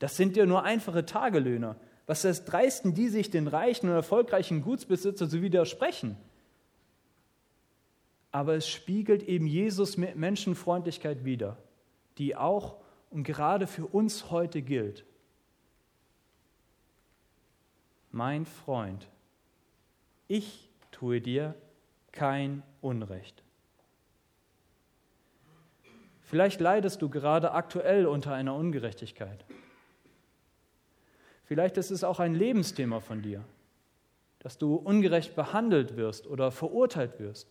Das 0.00 0.16
sind 0.16 0.36
ja 0.36 0.46
nur 0.46 0.64
einfache 0.64 1.06
Tagelöhner. 1.06 1.76
Was 2.06 2.22
das 2.22 2.44
dreisten 2.44 2.92
die 2.92 3.08
sich 3.08 3.30
den 3.30 3.46
reichen 3.46 3.88
und 3.88 3.94
erfolgreichen 3.94 4.62
Gutsbesitzer 4.62 5.28
zu 5.28 5.42
widersprechen? 5.42 6.16
aber 8.32 8.54
es 8.54 8.66
spiegelt 8.66 9.22
eben 9.22 9.46
Jesus 9.46 9.98
mit 9.98 10.16
Menschenfreundlichkeit 10.16 11.22
wider, 11.22 11.58
die 12.16 12.34
auch 12.34 12.81
und 13.12 13.24
gerade 13.24 13.66
für 13.66 13.86
uns 13.86 14.30
heute 14.30 14.62
gilt. 14.62 15.04
Mein 18.10 18.46
Freund, 18.46 19.08
ich 20.28 20.68
tue 20.90 21.20
dir 21.20 21.54
kein 22.10 22.62
Unrecht. 22.80 23.42
Vielleicht 26.22 26.60
leidest 26.60 27.02
du 27.02 27.10
gerade 27.10 27.52
aktuell 27.52 28.06
unter 28.06 28.32
einer 28.32 28.54
Ungerechtigkeit. 28.54 29.44
Vielleicht 31.44 31.76
ist 31.76 31.90
es 31.90 32.04
auch 32.04 32.20
ein 32.20 32.34
Lebensthema 32.34 33.00
von 33.00 33.20
dir, 33.20 33.44
dass 34.38 34.56
du 34.56 34.76
ungerecht 34.76 35.36
behandelt 35.36 35.96
wirst 35.96 36.26
oder 36.26 36.50
verurteilt 36.50 37.18
wirst. 37.20 37.48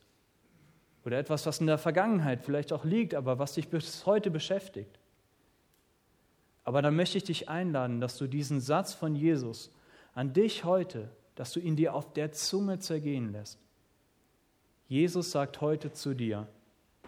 Oder 1.06 1.20
etwas, 1.20 1.46
was 1.46 1.60
in 1.60 1.68
der 1.68 1.78
Vergangenheit 1.78 2.44
vielleicht 2.44 2.74
auch 2.74 2.86
liegt, 2.86 3.14
aber 3.16 3.40
was 3.40 3.54
dich 3.54 3.70
bis 3.70 4.06
heute 4.06 4.32
beschäftigt. 4.32 5.01
Aber 6.72 6.82
dann 6.82 6.96
möchte 6.96 7.18
ich 7.18 7.26
dich 7.26 7.50
einladen, 7.50 8.00
dass 8.00 8.18
du 8.18 8.28
diesen 8.28 8.62
Satz 8.62 8.94
von 8.94 9.14
Jesus 9.14 9.72
an 10.16 10.32
dich 10.32 10.64
heute, 10.64 11.10
dass 11.36 11.52
du 11.52 11.60
ihn 11.60 11.76
dir 11.76 11.94
auf 11.94 12.14
der 12.14 12.32
Zunge 12.32 12.80
zergehen 12.80 13.34
lässt. 13.34 13.60
Jesus 14.88 15.32
sagt 15.32 15.60
heute 15.60 15.92
zu 15.92 16.14
dir, 16.14 16.48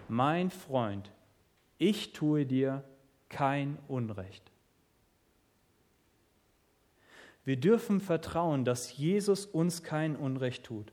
mein 0.09 0.51
Freund, 0.51 1.13
ich 1.77 2.11
tue 2.11 2.45
dir 2.45 2.83
kein 3.29 3.77
Unrecht. 3.87 4.51
Wir 7.45 7.55
dürfen 7.55 8.01
vertrauen, 8.01 8.65
dass 8.65 8.97
Jesus 8.97 9.45
uns 9.45 9.81
kein 9.81 10.17
Unrecht 10.17 10.65
tut. 10.65 10.91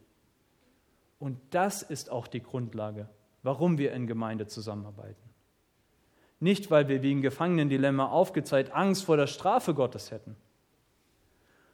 Und 1.19 1.41
das 1.51 1.83
ist 1.83 2.09
auch 2.09 2.29
die 2.29 2.41
Grundlage, 2.41 3.09
warum 3.43 3.79
wir 3.79 3.93
in 3.95 4.07
Gemeinde 4.07 4.47
zusammenarbeiten. 4.47 5.30
Nicht, 6.41 6.71
weil 6.71 6.89
wir 6.89 7.03
wegen 7.03 7.21
Gefangenendilemma 7.21 8.07
aufgezeigt 8.07 8.73
Angst 8.73 9.05
vor 9.05 9.19
der 9.19 9.27
Strafe 9.27 9.75
Gottes 9.75 10.11
hätten, 10.11 10.37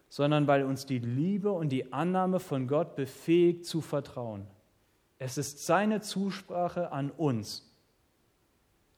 sondern 0.08 0.48
weil 0.48 0.64
uns 0.64 0.86
die 0.86 0.98
Liebe 0.98 1.52
und 1.52 1.68
die 1.68 1.92
Annahme 1.92 2.40
von 2.40 2.66
Gott 2.66 2.96
befähigt 2.96 3.64
zu 3.64 3.80
vertrauen. 3.80 4.46
Es 5.18 5.38
ist 5.38 5.64
seine 5.64 6.00
Zusprache 6.00 6.90
an 6.90 7.10
uns, 7.10 7.72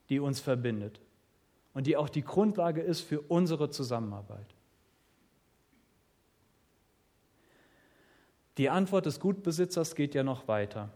die 0.08 0.20
uns 0.20 0.40
verbindet 0.40 1.00
und 1.74 1.86
die 1.86 1.96
auch 1.96 2.08
die 2.08 2.24
Grundlage 2.24 2.80
ist 2.80 3.02
für 3.02 3.20
unsere 3.20 3.70
Zusammenarbeit. 3.70 4.54
Die 8.56 8.70
Antwort 8.70 9.06
des 9.06 9.20
Gutbesitzers 9.20 9.94
geht 9.94 10.14
ja 10.14 10.24
noch 10.24 10.48
weiter. 10.48 10.88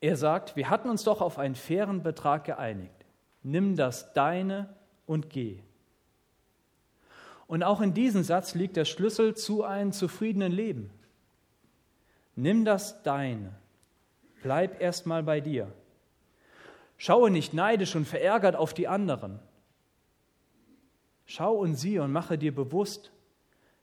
Er 0.00 0.16
sagt, 0.16 0.56
wir 0.56 0.70
hatten 0.70 0.88
uns 0.88 1.04
doch 1.04 1.20
auf 1.20 1.38
einen 1.38 1.54
fairen 1.54 2.02
Betrag 2.02 2.44
geeinigt. 2.44 3.01
Nimm 3.42 3.76
das 3.76 4.12
deine 4.12 4.68
und 5.06 5.30
geh. 5.30 5.58
Und 7.46 7.62
auch 7.62 7.80
in 7.80 7.92
diesem 7.92 8.22
Satz 8.22 8.54
liegt 8.54 8.76
der 8.76 8.84
Schlüssel 8.84 9.34
zu 9.34 9.64
einem 9.64 9.92
zufriedenen 9.92 10.52
Leben. 10.52 10.90
Nimm 12.34 12.64
das 12.64 13.02
deine. 13.02 13.54
Bleib 14.42 14.80
erstmal 14.80 15.22
bei 15.22 15.40
dir. 15.40 15.70
Schaue 16.96 17.30
nicht 17.30 17.52
neidisch 17.52 17.94
und 17.94 18.06
verärgert 18.06 18.56
auf 18.56 18.74
die 18.74 18.88
anderen. 18.88 19.38
Schau 21.26 21.56
und 21.56 21.74
sieh 21.74 21.98
und 21.98 22.12
mache 22.12 22.38
dir 22.38 22.54
bewusst, 22.54 23.12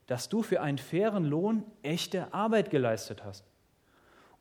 dass 0.07 0.29
du 0.29 0.41
für 0.41 0.61
einen 0.61 0.77
fairen 0.77 1.25
Lohn 1.25 1.63
echte 1.83 2.33
Arbeit 2.33 2.71
geleistet 2.71 3.23
hast 3.23 3.45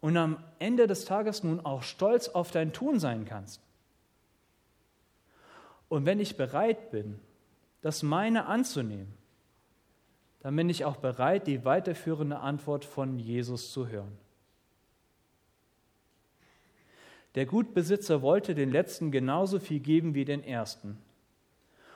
und 0.00 0.16
am 0.16 0.42
Ende 0.58 0.86
des 0.86 1.04
Tages 1.04 1.42
nun 1.42 1.60
auch 1.60 1.82
stolz 1.82 2.28
auf 2.28 2.50
dein 2.50 2.72
Tun 2.72 2.98
sein 2.98 3.24
kannst. 3.24 3.60
Und 5.88 6.06
wenn 6.06 6.20
ich 6.20 6.36
bereit 6.36 6.90
bin, 6.90 7.18
das 7.80 8.02
meine 8.02 8.46
anzunehmen, 8.46 9.14
dann 10.40 10.54
bin 10.54 10.70
ich 10.70 10.84
auch 10.84 10.96
bereit, 10.96 11.46
die 11.46 11.64
weiterführende 11.64 12.38
Antwort 12.38 12.84
von 12.84 13.18
Jesus 13.18 13.72
zu 13.72 13.88
hören. 13.88 14.16
Der 17.34 17.46
Gutbesitzer 17.46 18.22
wollte 18.22 18.54
den 18.54 18.70
Letzten 18.70 19.10
genauso 19.10 19.60
viel 19.60 19.80
geben 19.80 20.14
wie 20.14 20.24
den 20.24 20.42
Ersten. 20.42 20.98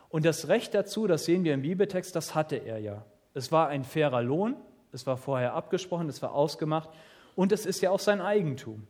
Und 0.08 0.24
das 0.24 0.48
Recht 0.48 0.74
dazu, 0.74 1.06
das 1.06 1.24
sehen 1.24 1.44
wir 1.44 1.54
im 1.54 1.62
Bibeltext, 1.62 2.14
das 2.14 2.34
hatte 2.34 2.56
er 2.56 2.78
ja. 2.78 3.04
Es 3.34 3.50
war 3.50 3.68
ein 3.68 3.82
fairer 3.84 4.22
Lohn, 4.22 4.56
es 4.92 5.06
war 5.06 5.16
vorher 5.16 5.54
abgesprochen, 5.54 6.08
es 6.08 6.20
war 6.20 6.32
ausgemacht 6.32 6.90
und 7.34 7.50
es 7.50 7.64
ist 7.64 7.80
ja 7.80 7.90
auch 7.90 7.98
sein 7.98 8.20
Eigentum. 8.20 8.86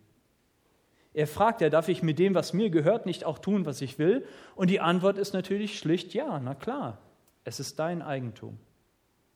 Er 1.14 1.26
fragt 1.26 1.60
ja, 1.60 1.68
darf 1.68 1.88
ich 1.88 2.02
mit 2.02 2.18
dem, 2.18 2.34
was 2.34 2.52
mir 2.52 2.70
gehört, 2.70 3.04
nicht 3.04 3.24
auch 3.24 3.38
tun, 3.38 3.66
was 3.66 3.82
ich 3.82 3.98
will? 3.98 4.26
Und 4.54 4.70
die 4.70 4.80
Antwort 4.80 5.18
ist 5.18 5.34
natürlich 5.34 5.78
schlicht 5.78 6.14
ja, 6.14 6.40
na 6.40 6.54
klar, 6.54 6.98
es 7.44 7.60
ist 7.60 7.78
dein 7.78 8.00
Eigentum. 8.00 8.58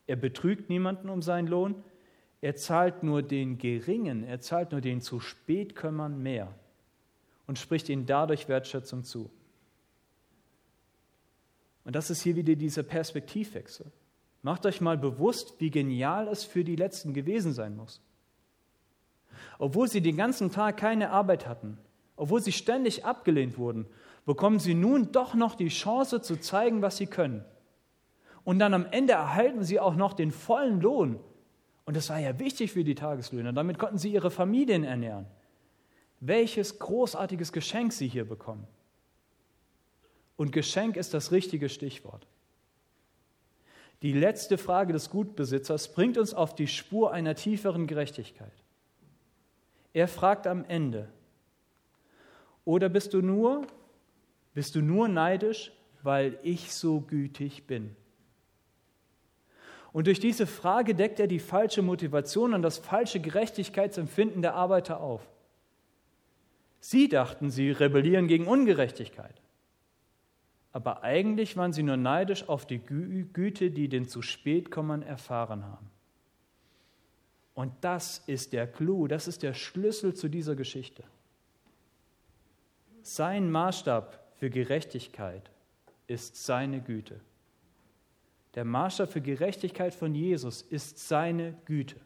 Er 0.06 0.16
betrügt 0.16 0.70
niemanden 0.70 1.10
um 1.10 1.20
seinen 1.20 1.48
Lohn, 1.48 1.82
er 2.40 2.56
zahlt 2.56 3.02
nur 3.02 3.22
den 3.22 3.58
Geringen, 3.58 4.24
er 4.24 4.40
zahlt 4.40 4.72
nur 4.72 4.80
den 4.80 5.00
zu 5.00 5.20
Spätkömmern 5.20 6.22
mehr 6.22 6.54
und 7.46 7.58
spricht 7.58 7.88
ihnen 7.88 8.06
dadurch 8.06 8.48
Wertschätzung 8.48 9.04
zu. 9.04 9.30
Und 11.84 11.94
das 11.94 12.10
ist 12.10 12.22
hier 12.22 12.36
wieder 12.36 12.54
dieser 12.54 12.82
Perspektivwechsel. 12.82 13.86
Macht 14.42 14.66
euch 14.66 14.80
mal 14.80 14.98
bewusst, 14.98 15.54
wie 15.58 15.70
genial 15.70 16.28
es 16.28 16.44
für 16.44 16.64
die 16.64 16.76
Letzten 16.76 17.14
gewesen 17.14 17.52
sein 17.52 17.76
muss. 17.76 18.00
Obwohl 19.58 19.88
sie 19.88 20.00
den 20.00 20.16
ganzen 20.16 20.50
Tag 20.50 20.76
keine 20.76 21.10
Arbeit 21.10 21.46
hatten, 21.46 21.78
obwohl 22.16 22.42
sie 22.42 22.52
ständig 22.52 23.04
abgelehnt 23.04 23.58
wurden, 23.58 23.86
bekommen 24.24 24.58
sie 24.58 24.74
nun 24.74 25.12
doch 25.12 25.34
noch 25.34 25.54
die 25.54 25.68
Chance 25.68 26.20
zu 26.20 26.36
zeigen, 26.36 26.82
was 26.82 26.96
sie 26.96 27.06
können. 27.06 27.44
Und 28.44 28.58
dann 28.58 28.74
am 28.74 28.86
Ende 28.90 29.14
erhalten 29.14 29.64
sie 29.64 29.80
auch 29.80 29.96
noch 29.96 30.12
den 30.12 30.30
vollen 30.30 30.80
Lohn. 30.80 31.18
Und 31.84 31.96
das 31.96 32.10
war 32.10 32.18
ja 32.18 32.38
wichtig 32.38 32.72
für 32.72 32.84
die 32.84 32.94
Tageslöhner. 32.94 33.52
Damit 33.52 33.78
konnten 33.78 33.98
sie 33.98 34.12
ihre 34.12 34.30
Familien 34.30 34.84
ernähren. 34.84 35.26
Welches 36.20 36.78
großartiges 36.78 37.52
Geschenk 37.52 37.92
sie 37.92 38.08
hier 38.08 38.24
bekommen. 38.24 38.66
Und 40.36 40.52
Geschenk 40.52 40.96
ist 40.96 41.14
das 41.14 41.32
richtige 41.32 41.68
Stichwort. 41.68 42.26
Die 44.02 44.12
letzte 44.12 44.58
Frage 44.58 44.92
des 44.92 45.10
Gutbesitzers 45.10 45.92
bringt 45.94 46.18
uns 46.18 46.34
auf 46.34 46.54
die 46.54 46.66
Spur 46.66 47.12
einer 47.12 47.34
tieferen 47.34 47.86
Gerechtigkeit. 47.86 48.52
Er 49.96 50.08
fragt 50.08 50.46
am 50.46 50.62
Ende, 50.66 51.08
oder 52.66 52.90
bist 52.90 53.14
du 53.14 53.22
nur, 53.22 53.66
bist 54.52 54.74
du 54.74 54.82
nur 54.82 55.08
neidisch, 55.08 55.72
weil 56.02 56.38
ich 56.42 56.74
so 56.74 57.00
gütig 57.00 57.66
bin? 57.66 57.96
Und 59.94 60.06
durch 60.06 60.20
diese 60.20 60.46
Frage 60.46 60.94
deckt 60.94 61.18
er 61.18 61.28
die 61.28 61.38
falsche 61.38 61.80
Motivation 61.80 62.52
und 62.52 62.60
das 62.60 62.76
falsche 62.76 63.20
Gerechtigkeitsempfinden 63.20 64.42
der 64.42 64.52
Arbeiter 64.52 65.00
auf. 65.00 65.26
Sie 66.78 67.08
dachten, 67.08 67.48
sie 67.48 67.70
rebellieren 67.70 68.28
gegen 68.28 68.46
Ungerechtigkeit. 68.46 69.40
Aber 70.72 71.04
eigentlich 71.04 71.56
waren 71.56 71.72
sie 71.72 71.82
nur 71.82 71.96
neidisch 71.96 72.50
auf 72.50 72.66
die 72.66 72.80
Güte, 72.80 73.70
die 73.70 73.88
den 73.88 74.06
zu 74.06 74.20
spät 74.20 74.70
kommen 74.70 75.00
erfahren 75.00 75.64
haben. 75.64 75.90
Und 77.56 77.72
das 77.80 78.22
ist 78.26 78.52
der 78.52 78.66
Clou, 78.70 79.08
das 79.08 79.26
ist 79.26 79.42
der 79.42 79.54
Schlüssel 79.54 80.12
zu 80.14 80.28
dieser 80.28 80.54
Geschichte. 80.54 81.02
Sein 83.00 83.50
Maßstab 83.50 84.22
für 84.36 84.50
Gerechtigkeit 84.50 85.50
ist 86.06 86.36
seine 86.36 86.82
Güte. 86.82 87.18
Der 88.54 88.66
Maßstab 88.66 89.10
für 89.10 89.22
Gerechtigkeit 89.22 89.94
von 89.94 90.14
Jesus 90.14 90.60
ist 90.60 90.98
seine 91.08 91.56
Güte. 91.64 91.96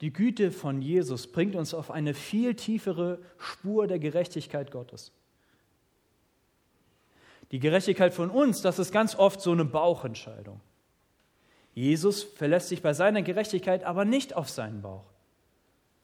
Die 0.00 0.12
Güte 0.12 0.50
von 0.50 0.80
Jesus 0.80 1.30
bringt 1.30 1.56
uns 1.56 1.74
auf 1.74 1.90
eine 1.90 2.14
viel 2.14 2.54
tiefere 2.54 3.20
Spur 3.36 3.86
der 3.86 3.98
Gerechtigkeit 3.98 4.70
Gottes. 4.70 5.12
Die 7.50 7.58
Gerechtigkeit 7.58 8.14
von 8.14 8.30
uns, 8.30 8.62
das 8.62 8.78
ist 8.78 8.92
ganz 8.92 9.14
oft 9.14 9.42
so 9.42 9.52
eine 9.52 9.66
Bauchentscheidung. 9.66 10.62
Jesus 11.74 12.22
verlässt 12.22 12.68
sich 12.68 12.82
bei 12.82 12.92
seiner 12.92 13.22
Gerechtigkeit 13.22 13.84
aber 13.84 14.04
nicht 14.04 14.34
auf 14.34 14.48
seinen 14.48 14.80
Bauch, 14.80 15.04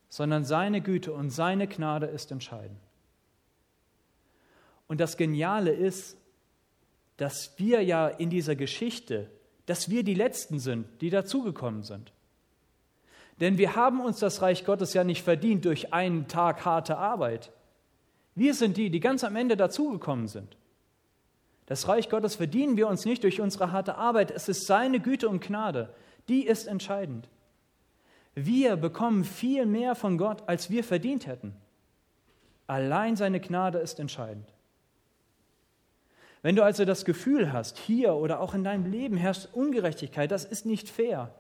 sondern 0.09 0.45
seine 0.45 0.81
Güte 0.81 1.13
und 1.13 1.31
seine 1.31 1.69
Gnade 1.69 2.07
ist 2.07 2.33
entscheidend. 2.33 2.81
Und 4.89 5.01
das 5.01 5.17
Geniale 5.17 5.71
ist, 5.71 6.17
dass 7.17 7.57
wir 7.59 7.83
ja 7.83 8.09
in 8.09 8.31
dieser 8.31 8.57
Geschichte, 8.57 9.31
dass 9.67 9.89
wir 9.89 10.03
die 10.03 10.15
Letzten 10.15 10.59
sind, 10.59 10.87
die 11.01 11.11
dazugekommen 11.11 11.85
sind. 11.85 12.13
Denn 13.39 13.57
wir 13.57 13.77
haben 13.77 14.01
uns 14.01 14.19
das 14.19 14.43
Reich 14.43 14.65
Gottes 14.65 14.93
ja 14.93 15.05
nicht 15.05 15.23
verdient 15.23 15.65
durch 15.65 15.93
einen 15.93 16.27
Tag 16.27 16.65
harte 16.65 16.99
Arbeit. 16.99 17.53
Wir 18.35 18.55
sind 18.55 18.77
die, 18.77 18.91
die 18.91 19.01
ganz 19.01 19.23
am 19.23 19.37
Ende 19.37 19.57
dazugekommen 19.57 20.27
sind. 20.27 20.57
Das 21.71 21.87
Reich 21.87 22.09
Gottes 22.09 22.35
verdienen 22.35 22.77
wir 22.77 22.89
uns 22.89 23.05
nicht 23.05 23.23
durch 23.23 23.41
unsere 23.41 23.71
harte 23.71 23.95
Arbeit. 23.95 24.33
Es 24.33 24.49
ist 24.49 24.67
seine 24.67 24.99
Güte 24.99 25.29
und 25.29 25.41
Gnade. 25.41 25.95
Die 26.29 26.45
ist 26.45 26.67
entscheidend. 26.67 27.29
Wir 28.35 28.75
bekommen 28.75 29.23
viel 29.23 29.67
mehr 29.67 29.95
von 29.95 30.19
Gott, 30.19 30.43
als 30.49 30.71
wir 30.71 30.83
verdient 30.83 31.29
hätten. 31.29 31.55
Allein 32.67 33.15
seine 33.15 33.39
Gnade 33.39 33.79
ist 33.79 34.01
entscheidend. 34.01 34.53
Wenn 36.43 36.57
du 36.57 36.65
also 36.65 36.85
das 36.85 37.05
Gefühl 37.05 37.53
hast, 37.53 37.79
hier 37.79 38.15
oder 38.15 38.41
auch 38.41 38.53
in 38.53 38.65
deinem 38.65 38.91
Leben 38.91 39.17
herrscht 39.17 39.51
Ungerechtigkeit, 39.53 40.33
das 40.33 40.45
ist 40.45 40.67
nicht 40.67 40.89
fair, 40.89 41.33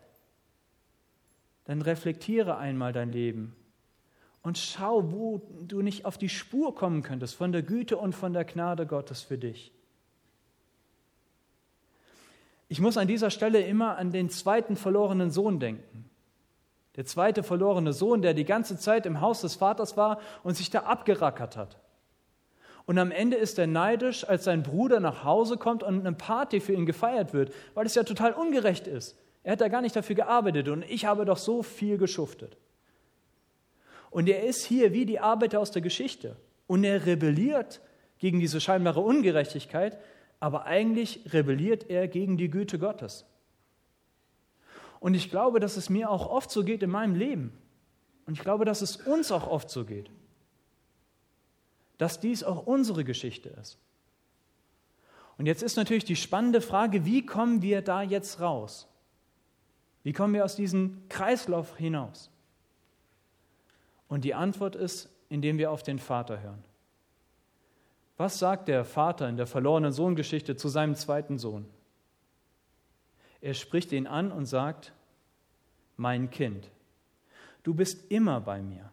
dann 1.64 1.82
reflektiere 1.82 2.56
einmal 2.56 2.92
dein 2.92 3.10
Leben 3.10 3.56
und 4.42 4.58
schau, 4.58 5.10
wo 5.10 5.42
du 5.66 5.82
nicht 5.82 6.04
auf 6.04 6.18
die 6.18 6.28
Spur 6.28 6.72
kommen 6.76 7.02
könntest 7.02 7.34
von 7.34 7.50
der 7.50 7.62
Güte 7.62 7.96
und 7.96 8.14
von 8.14 8.32
der 8.32 8.44
Gnade 8.44 8.86
Gottes 8.86 9.22
für 9.22 9.36
dich. 9.36 9.72
Ich 12.70 12.80
muss 12.80 12.96
an 12.96 13.08
dieser 13.08 13.30
Stelle 13.30 13.60
immer 13.62 13.98
an 13.98 14.12
den 14.12 14.30
zweiten 14.30 14.76
verlorenen 14.76 15.32
Sohn 15.32 15.58
denken. 15.58 16.08
Der 16.94 17.04
zweite 17.04 17.42
verlorene 17.42 17.92
Sohn, 17.92 18.22
der 18.22 18.32
die 18.32 18.44
ganze 18.44 18.78
Zeit 18.78 19.06
im 19.06 19.20
Haus 19.20 19.40
des 19.40 19.56
Vaters 19.56 19.96
war 19.96 20.20
und 20.44 20.56
sich 20.56 20.70
da 20.70 20.84
abgerackert 20.84 21.56
hat. 21.56 21.78
Und 22.86 22.96
am 22.98 23.10
Ende 23.10 23.36
ist 23.36 23.58
er 23.58 23.66
neidisch, 23.66 24.24
als 24.24 24.44
sein 24.44 24.62
Bruder 24.62 25.00
nach 25.00 25.24
Hause 25.24 25.56
kommt 25.56 25.82
und 25.82 25.98
eine 25.98 26.12
Party 26.12 26.60
für 26.60 26.72
ihn 26.72 26.86
gefeiert 26.86 27.34
wird, 27.34 27.52
weil 27.74 27.86
es 27.86 27.96
ja 27.96 28.04
total 28.04 28.34
ungerecht 28.34 28.86
ist. 28.86 29.18
Er 29.42 29.52
hat 29.52 29.60
da 29.60 29.66
gar 29.66 29.82
nicht 29.82 29.96
dafür 29.96 30.14
gearbeitet 30.14 30.68
und 30.68 30.84
ich 30.88 31.06
habe 31.06 31.24
doch 31.24 31.38
so 31.38 31.64
viel 31.64 31.98
geschuftet. 31.98 32.56
Und 34.10 34.28
er 34.28 34.44
ist 34.44 34.64
hier 34.64 34.92
wie 34.92 35.06
die 35.06 35.18
Arbeiter 35.18 35.58
aus 35.58 35.72
der 35.72 35.82
Geschichte. 35.82 36.36
Und 36.68 36.84
er 36.84 37.04
rebelliert 37.04 37.80
gegen 38.18 38.38
diese 38.38 38.60
scheinbare 38.60 39.00
Ungerechtigkeit, 39.00 39.98
aber 40.40 40.64
eigentlich 40.64 41.32
rebelliert 41.32 41.88
er 41.90 42.08
gegen 42.08 42.38
die 42.38 42.50
Güte 42.50 42.78
Gottes. 42.78 43.26
Und 44.98 45.14
ich 45.14 45.30
glaube, 45.30 45.60
dass 45.60 45.76
es 45.76 45.88
mir 45.90 46.10
auch 46.10 46.26
oft 46.26 46.50
so 46.50 46.64
geht 46.64 46.82
in 46.82 46.90
meinem 46.90 47.14
Leben. 47.14 47.56
Und 48.26 48.34
ich 48.34 48.40
glaube, 48.40 48.64
dass 48.64 48.82
es 48.82 48.96
uns 48.96 49.30
auch 49.30 49.46
oft 49.46 49.70
so 49.70 49.84
geht. 49.84 50.10
Dass 51.98 52.20
dies 52.20 52.42
auch 52.42 52.66
unsere 52.66 53.04
Geschichte 53.04 53.50
ist. 53.50 53.78
Und 55.36 55.46
jetzt 55.46 55.62
ist 55.62 55.76
natürlich 55.76 56.04
die 56.04 56.16
spannende 56.16 56.60
Frage, 56.60 57.04
wie 57.06 57.24
kommen 57.24 57.62
wir 57.62 57.82
da 57.82 58.02
jetzt 58.02 58.40
raus? 58.40 58.88
Wie 60.02 60.12
kommen 60.12 60.34
wir 60.34 60.44
aus 60.44 60.56
diesem 60.56 61.02
Kreislauf 61.08 61.76
hinaus? 61.76 62.30
Und 64.08 64.24
die 64.24 64.34
Antwort 64.34 64.76
ist, 64.76 65.08
indem 65.28 65.58
wir 65.58 65.70
auf 65.70 65.82
den 65.82 65.98
Vater 65.98 66.40
hören. 66.40 66.62
Was 68.20 68.38
sagt 68.38 68.68
der 68.68 68.84
Vater 68.84 69.30
in 69.30 69.38
der 69.38 69.46
verlorenen 69.46 69.92
Sohngeschichte 69.92 70.54
zu 70.54 70.68
seinem 70.68 70.94
zweiten 70.94 71.38
Sohn? 71.38 71.64
Er 73.40 73.54
spricht 73.54 73.92
ihn 73.92 74.06
an 74.06 74.30
und 74.30 74.44
sagt, 74.44 74.92
mein 75.96 76.28
Kind, 76.28 76.70
du 77.62 77.72
bist 77.72 78.10
immer 78.10 78.42
bei 78.42 78.60
mir 78.60 78.92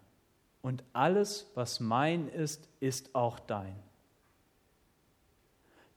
und 0.62 0.82
alles, 0.94 1.52
was 1.56 1.82
mein 1.82 2.30
ist, 2.30 2.70
ist 2.80 3.16
auch 3.16 3.38
dein. 3.38 3.76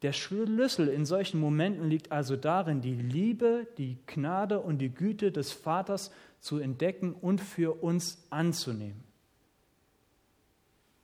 Der 0.02 0.12
Schlüssel 0.12 0.88
in 0.88 1.06
solchen 1.06 1.38
Momenten 1.38 1.88
liegt 1.88 2.10
also 2.10 2.34
darin, 2.34 2.80
die 2.80 2.96
Liebe, 2.96 3.68
die 3.78 3.96
Gnade 4.08 4.58
und 4.58 4.78
die 4.78 4.92
Güte 4.92 5.30
des 5.30 5.52
Vaters 5.52 6.10
zu 6.40 6.58
entdecken 6.58 7.12
und 7.12 7.40
für 7.40 7.80
uns 7.80 8.26
anzunehmen. 8.30 9.04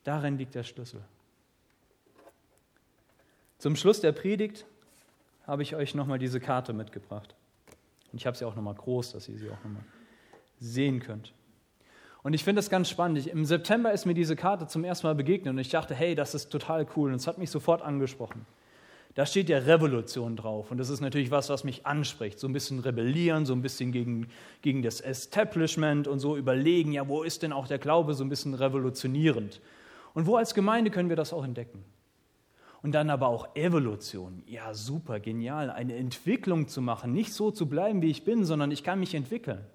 Darin 0.03 0.37
liegt 0.37 0.55
der 0.55 0.63
Schlüssel. 0.63 1.01
Zum 3.57 3.75
Schluss 3.75 4.01
der 4.01 4.11
Predigt 4.11 4.65
habe 5.45 5.63
ich 5.63 5.75
euch 5.75 5.95
nochmal 5.95 6.19
diese 6.19 6.39
Karte 6.39 6.73
mitgebracht. 6.73 7.35
Und 8.11 8.19
ich 8.19 8.27
habe 8.27 8.37
sie 8.37 8.45
auch 8.45 8.55
nochmal 8.55 8.75
groß, 8.75 9.13
dass 9.13 9.27
ihr 9.27 9.37
sie 9.37 9.49
auch 9.49 9.63
nochmal 9.63 9.83
sehen 10.59 10.99
könnt. 10.99 11.33
Und 12.23 12.33
ich 12.33 12.43
finde 12.43 12.59
das 12.59 12.69
ganz 12.69 12.89
spannend. 12.89 13.19
Ich, 13.19 13.29
Im 13.29 13.45
September 13.45 13.91
ist 13.91 14.05
mir 14.05 14.13
diese 14.13 14.35
Karte 14.35 14.67
zum 14.67 14.83
ersten 14.83 15.07
Mal 15.07 15.15
begegnet 15.15 15.53
und 15.53 15.59
ich 15.59 15.69
dachte, 15.69 15.95
hey, 15.95 16.13
das 16.13 16.35
ist 16.35 16.49
total 16.49 16.85
cool. 16.95 17.09
Und 17.09 17.15
es 17.15 17.27
hat 17.27 17.37
mich 17.37 17.49
sofort 17.49 17.81
angesprochen. 17.81 18.45
Da 19.15 19.25
steht 19.25 19.49
ja 19.49 19.57
Revolution 19.57 20.35
drauf. 20.35 20.69
Und 20.69 20.77
das 20.77 20.89
ist 20.89 21.01
natürlich 21.01 21.31
was, 21.31 21.49
was 21.49 21.63
mich 21.63 21.85
anspricht. 21.85 22.37
So 22.39 22.47
ein 22.47 22.53
bisschen 22.53 22.79
rebellieren, 22.79 23.45
so 23.45 23.53
ein 23.53 23.61
bisschen 23.61 23.91
gegen, 23.91 24.27
gegen 24.61 24.83
das 24.83 25.01
Establishment 25.01 26.07
und 26.07 26.19
so 26.19 26.37
überlegen, 26.37 26.91
ja, 26.91 27.07
wo 27.07 27.23
ist 27.23 27.41
denn 27.41 27.53
auch 27.53 27.67
der 27.67 27.79
Glaube 27.79 28.13
so 28.13 28.23
ein 28.23 28.29
bisschen 28.29 28.53
revolutionierend? 28.53 29.61
Und 30.13 30.27
wo 30.27 30.35
als 30.35 30.53
Gemeinde 30.53 30.91
können 30.91 31.09
wir 31.09 31.15
das 31.15 31.33
auch 31.33 31.43
entdecken? 31.43 31.83
Und 32.83 32.91
dann 32.93 33.09
aber 33.09 33.27
auch 33.27 33.55
Evolution. 33.55 34.43
Ja, 34.45 34.73
super, 34.73 35.19
genial. 35.19 35.69
Eine 35.69 35.95
Entwicklung 35.95 36.67
zu 36.67 36.81
machen. 36.81 37.11
Nicht 37.11 37.33
so 37.33 37.51
zu 37.51 37.67
bleiben, 37.67 38.01
wie 38.01 38.09
ich 38.09 38.23
bin, 38.23 38.45
sondern 38.45 38.71
ich 38.71 38.83
kann 38.83 38.99
mich 38.99 39.15
entwickeln. 39.15 39.65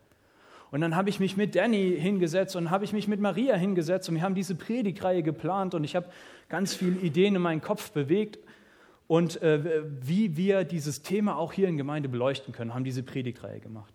Und 0.73 0.81
dann 0.81 0.97
habe 0.97 1.11
ich 1.11 1.21
mich 1.21 1.37
mit 1.37 1.55
Danny 1.55 1.95
hingesetzt 1.99 2.57
und 2.57 2.71
habe 2.71 2.85
ich 2.87 2.95
mich 2.95 3.07
mit 3.07 3.21
Maria 3.21 3.57
hingesetzt 3.57 4.09
und 4.09 4.15
wir 4.15 4.23
haben 4.23 4.35
diese 4.35 4.55
Predigreihe 4.55 5.23
geplant 5.23 5.75
und 5.75 5.85
ich 5.85 5.95
habe 5.95 6.07
ganz 6.49 6.75
viele 6.75 6.99
Ideen 7.01 7.37
in 7.37 7.43
meinen 7.43 7.61
Kopf 7.61 7.91
bewegt 7.91 8.39
und 9.07 9.43
äh, 9.43 9.83
wie 10.01 10.39
wir 10.39 10.65
dieses 10.65 11.03
Thema 11.03 11.37
auch 11.37 11.53
hier 11.53 11.69
in 11.69 11.77
Gemeinde 11.77 12.09
beleuchten 12.09 12.55
können, 12.55 12.73
haben 12.73 12.85
diese 12.85 13.03
Predigtreihe 13.03 13.61
gemacht. 13.61 13.93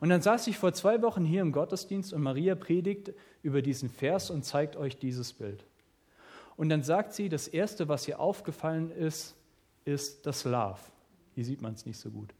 Und 0.00 0.08
dann 0.08 0.22
saß 0.22 0.46
ich 0.46 0.56
vor 0.56 0.72
zwei 0.72 1.02
Wochen 1.02 1.26
hier 1.26 1.42
im 1.42 1.52
Gottesdienst 1.52 2.14
und 2.14 2.22
Maria 2.22 2.54
predigt 2.54 3.12
über 3.42 3.60
diesen 3.60 3.90
Vers 3.90 4.30
und 4.30 4.42
zeigt 4.42 4.76
euch 4.76 4.96
dieses 4.96 5.34
Bild. 5.34 5.66
Und 6.56 6.68
dann 6.68 6.82
sagt 6.82 7.12
sie, 7.12 7.28
das 7.28 7.48
Erste, 7.48 7.88
was 7.88 8.08
ihr 8.08 8.18
aufgefallen 8.18 8.90
ist, 8.90 9.36
ist 9.84 10.26
das 10.26 10.44
Love. 10.44 10.80
Hier 11.34 11.44
sieht 11.44 11.60
man 11.60 11.74
es 11.74 11.84
nicht 11.84 11.98
so 11.98 12.10
gut. 12.10 12.34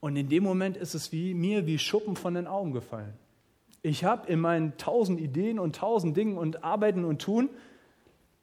Und 0.00 0.16
in 0.16 0.28
dem 0.28 0.42
Moment 0.42 0.76
ist 0.76 0.94
es 0.94 1.12
wie 1.12 1.32
mir 1.32 1.66
wie 1.66 1.78
Schuppen 1.78 2.16
von 2.16 2.34
den 2.34 2.46
Augen 2.46 2.72
gefallen. 2.72 3.14
Ich 3.82 4.04
habe 4.04 4.30
in 4.30 4.40
meinen 4.40 4.76
tausend 4.76 5.20
Ideen 5.20 5.58
und 5.58 5.76
tausend 5.76 6.16
Dingen 6.16 6.36
und 6.36 6.64
Arbeiten 6.64 7.04
und 7.04 7.22
Tun, 7.22 7.48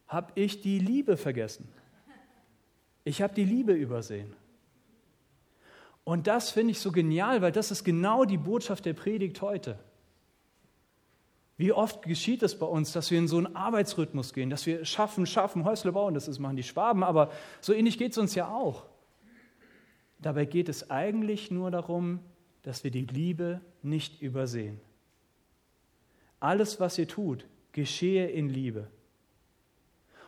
habe 0.08 0.32
ich 0.36 0.62
die 0.62 0.80
Liebe 0.80 1.18
vergessen. 1.18 1.68
Ich 3.04 3.22
habe 3.22 3.34
die 3.34 3.46
Liebe 3.46 3.74
übersehen. 3.74 4.34
Und 6.04 6.28
das 6.28 6.52
finde 6.52 6.72
ich 6.72 6.80
so 6.80 6.92
genial, 6.92 7.42
weil 7.42 7.52
das 7.52 7.72
ist 7.72 7.84
genau 7.84 8.26
die 8.26 8.38
Botschaft 8.38 8.86
der 8.86 8.94
Predigt 8.94 9.42
heute. 9.42 9.78
Wie 11.58 11.72
oft 11.72 12.04
geschieht 12.04 12.44
es 12.44 12.58
bei 12.58 12.66
uns, 12.66 12.92
dass 12.92 13.12
wir 13.12 13.20
in 13.20 13.28
so 13.28 13.38
einen 13.38 13.56
Arbeitsrhythmus 13.56 14.34
gehen, 14.34 14.50
dass 14.50 14.66
wir 14.66 14.84
schaffen, 14.86 15.26
schaffen, 15.26 15.64
Häusle 15.64 15.92
bauen, 15.92 16.14
das 16.14 16.28
ist, 16.28 16.40
machen 16.40 16.56
die 16.56 16.64
Schwaben, 16.64 17.04
aber 17.04 17.32
so 17.60 17.74
ähnlich 17.74 17.98
geht 17.98 18.14
es 18.14 18.18
uns 18.18 18.34
ja 18.36 18.50
auch. 18.50 18.86
Dabei 20.20 20.46
geht 20.46 20.70
es 20.70 20.90
eigentlich 20.90 21.52
nur 21.52 21.72
darum, 21.72 22.20
dass 22.64 22.84
wir 22.84 22.92
die 22.92 23.06
Liebe 23.06 23.62
nicht 23.82 24.22
übersehen. 24.22 24.80
Alles, 26.40 26.80
was 26.80 26.98
ihr 26.98 27.08
tut, 27.08 27.46
geschehe 27.72 28.28
in 28.28 28.50
Liebe. 28.50 28.88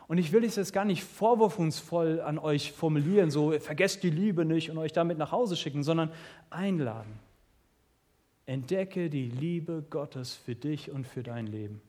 Und 0.06 0.18
ich 0.18 0.32
will 0.32 0.44
es 0.44 0.56
jetzt 0.56 0.72
gar 0.72 0.84
nicht 0.84 1.02
vorwurfsvoll 1.02 2.20
an 2.20 2.38
euch 2.38 2.72
formulieren, 2.72 3.30
so 3.30 3.52
vergesst 3.58 4.02
die 4.02 4.10
Liebe 4.10 4.44
nicht 4.44 4.70
und 4.70 4.78
euch 4.78 4.92
damit 4.92 5.16
nach 5.18 5.32
Hause 5.32 5.56
schicken, 5.56 5.82
sondern 5.82 6.12
einladen. 6.50 7.18
Entdecke 8.46 9.08
die 9.08 9.28
Liebe 9.28 9.84
Gottes 9.88 10.34
für 10.34 10.54
dich 10.54 10.90
und 10.90 11.06
für 11.06 11.22
dein 11.22 11.46
Leben. 11.46 11.80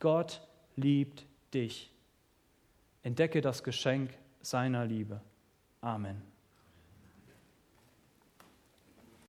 Gott 0.00 0.40
liebt 0.76 1.26
dich. 1.52 1.90
Entdecke 3.02 3.40
das 3.40 3.62
Geschenk 3.62 4.10
seiner 4.40 4.86
Liebe. 4.86 5.20
Amen. 5.80 6.33